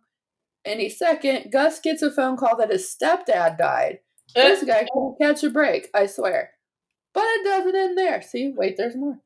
[0.65, 1.51] any second.
[1.51, 3.99] Gus gets a phone call that his stepdad died.
[4.35, 6.51] This guy can't catch a break, I swear.
[7.13, 8.21] But it doesn't end there.
[8.21, 9.19] See, wait, there's more.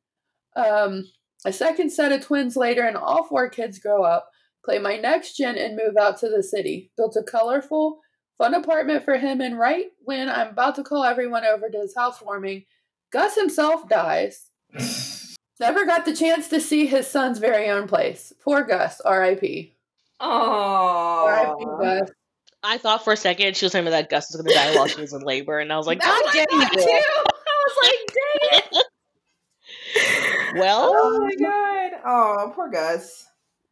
[0.55, 1.05] Um,
[1.45, 4.29] a second set of twins later, and all four kids grow up,
[4.65, 6.91] play my next gen, and move out to the city.
[6.97, 7.99] Built a colorful,
[8.37, 11.95] fun apartment for him, and right when I'm about to call everyone over to his
[11.95, 12.65] housewarming,
[13.11, 14.49] Gus himself dies.
[15.59, 18.33] Never got the chance to see his son's very own place.
[18.43, 19.76] Poor Gus, R.I.P.
[20.19, 21.65] R.I.P.
[21.65, 22.05] Oh.
[22.63, 24.75] I thought for a second she was telling me that Gus was going to die
[24.75, 26.71] while she was in labor, and I was like, That's God I damn it.
[26.71, 26.89] too.
[26.89, 27.77] I was
[28.51, 28.83] like, dang.
[30.59, 31.91] Well, Oh my god.
[32.05, 33.25] Oh, poor Gus.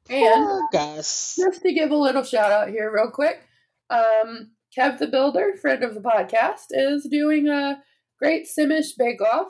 [0.10, 1.36] And poor Gus.
[1.38, 3.42] just to give a little shout out here, real quick,
[3.90, 7.82] um, Kev the Builder, friend of the podcast, is doing a
[8.20, 9.48] great Simish Bake Off.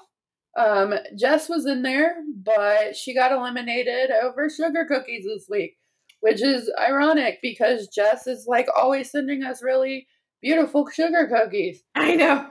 [0.57, 5.75] Um, Jess was in there, but she got eliminated over sugar cookies this week,
[6.25, 10.07] which is ironic because Jess is like always sending us really
[10.41, 11.83] beautiful sugar cookies.
[11.95, 12.47] I know.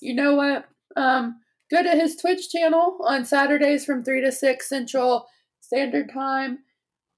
[0.00, 0.64] You know what?
[0.96, 1.38] Um,
[1.70, 5.28] go to his Twitch channel on Saturdays from 3 to 6 Central
[5.60, 6.58] Standard Time.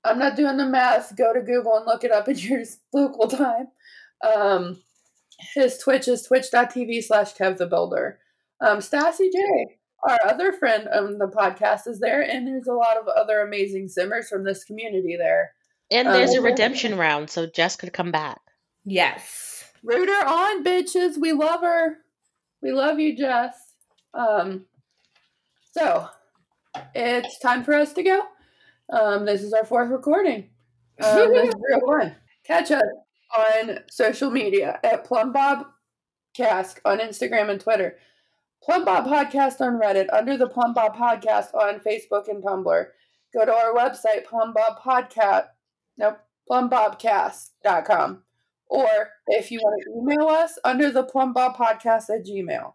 [0.05, 1.17] I'm not doing the math.
[1.17, 3.69] Go to Google and look it up in your local time.
[4.23, 4.83] Um,
[5.55, 8.19] his Twitch is twitch.tv slash Kev the Builder.
[8.61, 9.79] Um, Stassi J,
[10.09, 13.89] our other friend on the podcast, is there, and there's a lot of other amazing
[13.89, 15.53] simmers from this community there.
[15.91, 18.41] And there's a Um, redemption round, so Jess could come back.
[18.85, 19.65] Yes.
[19.83, 21.19] Root her on, bitches.
[21.19, 21.99] We love her.
[22.63, 23.55] We love you, Jess.
[24.15, 24.67] Um,
[25.73, 26.09] so
[26.95, 28.23] it's time for us to go.
[28.91, 30.51] Um, this is our fourth recording.
[31.03, 32.15] Um, this is real fun.
[32.45, 32.83] Catch us
[33.37, 35.67] on social media at Plumbob
[36.35, 37.97] Cast on Instagram and Twitter.
[38.63, 42.87] Plumbob Podcast on Reddit, under the Plumbob Podcast on Facebook and Tumblr.
[43.33, 45.47] Go to our website, Plumbob Podcast.
[45.97, 46.19] Nope,
[46.51, 48.23] plumbobcast.com.
[48.69, 52.75] Or if you want to email us under the Plumbob Podcast at Gmail.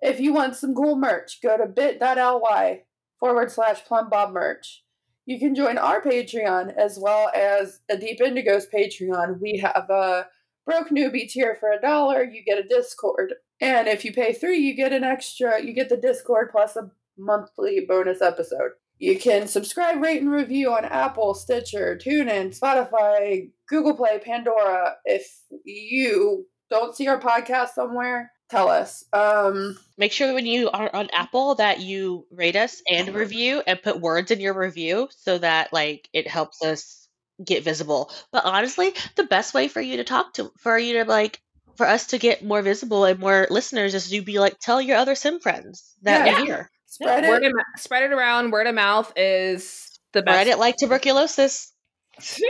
[0.00, 2.82] If you want some cool merch, go to bit.ly
[3.18, 4.82] forward slash plumbob merch.
[5.26, 9.40] You can join our Patreon as well as a Deep Indigo's Patreon.
[9.40, 10.26] We have a
[10.64, 12.24] broke newbie tier for a dollar.
[12.24, 15.62] You get a Discord, and if you pay three, you get an extra.
[15.62, 18.72] You get the Discord plus a monthly bonus episode.
[18.98, 24.96] You can subscribe, rate, and review on Apple, Stitcher, TuneIn, Spotify, Google Play, Pandora.
[25.06, 25.26] If
[25.64, 29.04] you don't see our podcast somewhere, tell us.
[29.14, 33.82] Um, Make sure when you are on Apple that you rate us and review and
[33.82, 37.08] put words in your review so that like it helps us
[37.42, 38.10] get visible.
[38.32, 41.40] But honestly, the best way for you to talk to for you to like
[41.76, 44.96] for us to get more visible and more listeners is to be like tell your
[44.98, 46.40] other sim friends that Yeah.
[46.40, 46.70] we're here.
[46.86, 47.48] spread word, it.
[47.48, 48.50] of, spread it around.
[48.50, 50.34] Word of mouth is the best.
[50.34, 50.56] Spread best.
[50.56, 51.72] it like tuberculosis.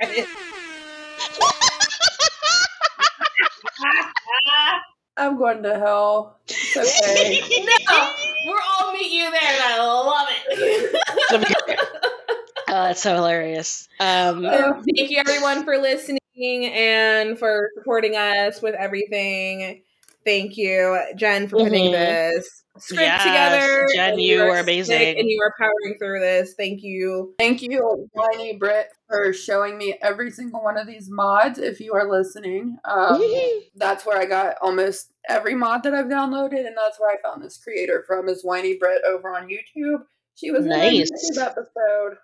[5.16, 6.38] I'm going to hell.
[6.46, 7.40] It's okay.
[7.90, 8.12] no,
[8.46, 11.00] we're all meet you there, and I love it.
[12.70, 13.88] Oh, that's so hilarious.
[13.98, 19.82] Um, Um, Thank you, everyone, for listening and for supporting us with everything.
[20.24, 21.92] Thank you, Jen, for putting Mhm.
[21.92, 23.86] this script Yes, together.
[23.94, 25.18] Jen, And you are were amazing.
[25.18, 26.54] and you are powering through this.
[26.54, 27.34] Thank you.
[27.38, 31.58] Thank you, Whiny Brit, for showing me every single one of these mods.
[31.58, 33.22] If you are listening, um,
[33.76, 37.42] that's where I got almost every mod that I've downloaded, and that's where I found
[37.42, 38.28] this creator from.
[38.28, 40.02] Is Whiny Brit over on YouTube?
[40.34, 41.10] She was in our Nice.
[41.10, 42.18] YouTube episode.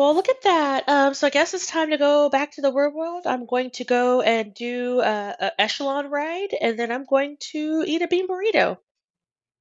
[0.00, 0.88] Well, look at that.
[0.88, 3.26] Um, so I guess it's time to go back to the real world.
[3.26, 7.84] I'm going to go and do a, a echelon ride, and then I'm going to
[7.86, 8.78] eat a bean burrito.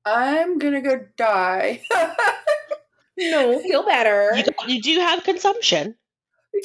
[0.05, 1.81] I'm gonna go die.
[3.17, 4.31] No, feel better.
[4.37, 5.95] You, you do have consumption.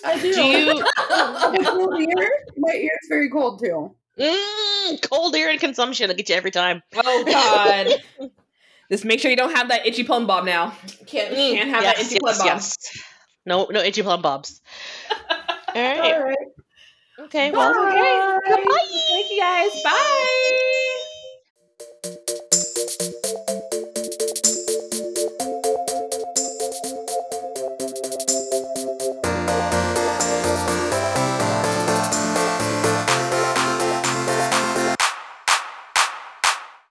[0.05, 0.33] I do.
[0.33, 0.75] Do you?
[1.11, 2.31] My cold ear.
[2.57, 3.93] My ear's very cold too.
[4.17, 6.11] Mm, cold ear and consumption.
[6.11, 6.81] I'll get you every time.
[6.95, 7.25] Oh
[8.21, 8.31] God.
[8.89, 10.77] Just make sure you don't have that itchy plumbob now.
[11.09, 12.47] Can't can't have that yes, itchy plum yes, bob.
[12.47, 13.05] yes.
[13.47, 14.61] No, no itchy plumbobs.
[15.75, 16.15] All right.
[16.15, 16.37] All right.
[17.21, 17.51] Okay.
[17.51, 17.73] Well.
[17.73, 18.41] Bye.
[19.09, 19.83] Thank you guys.
[19.83, 20.81] Bye.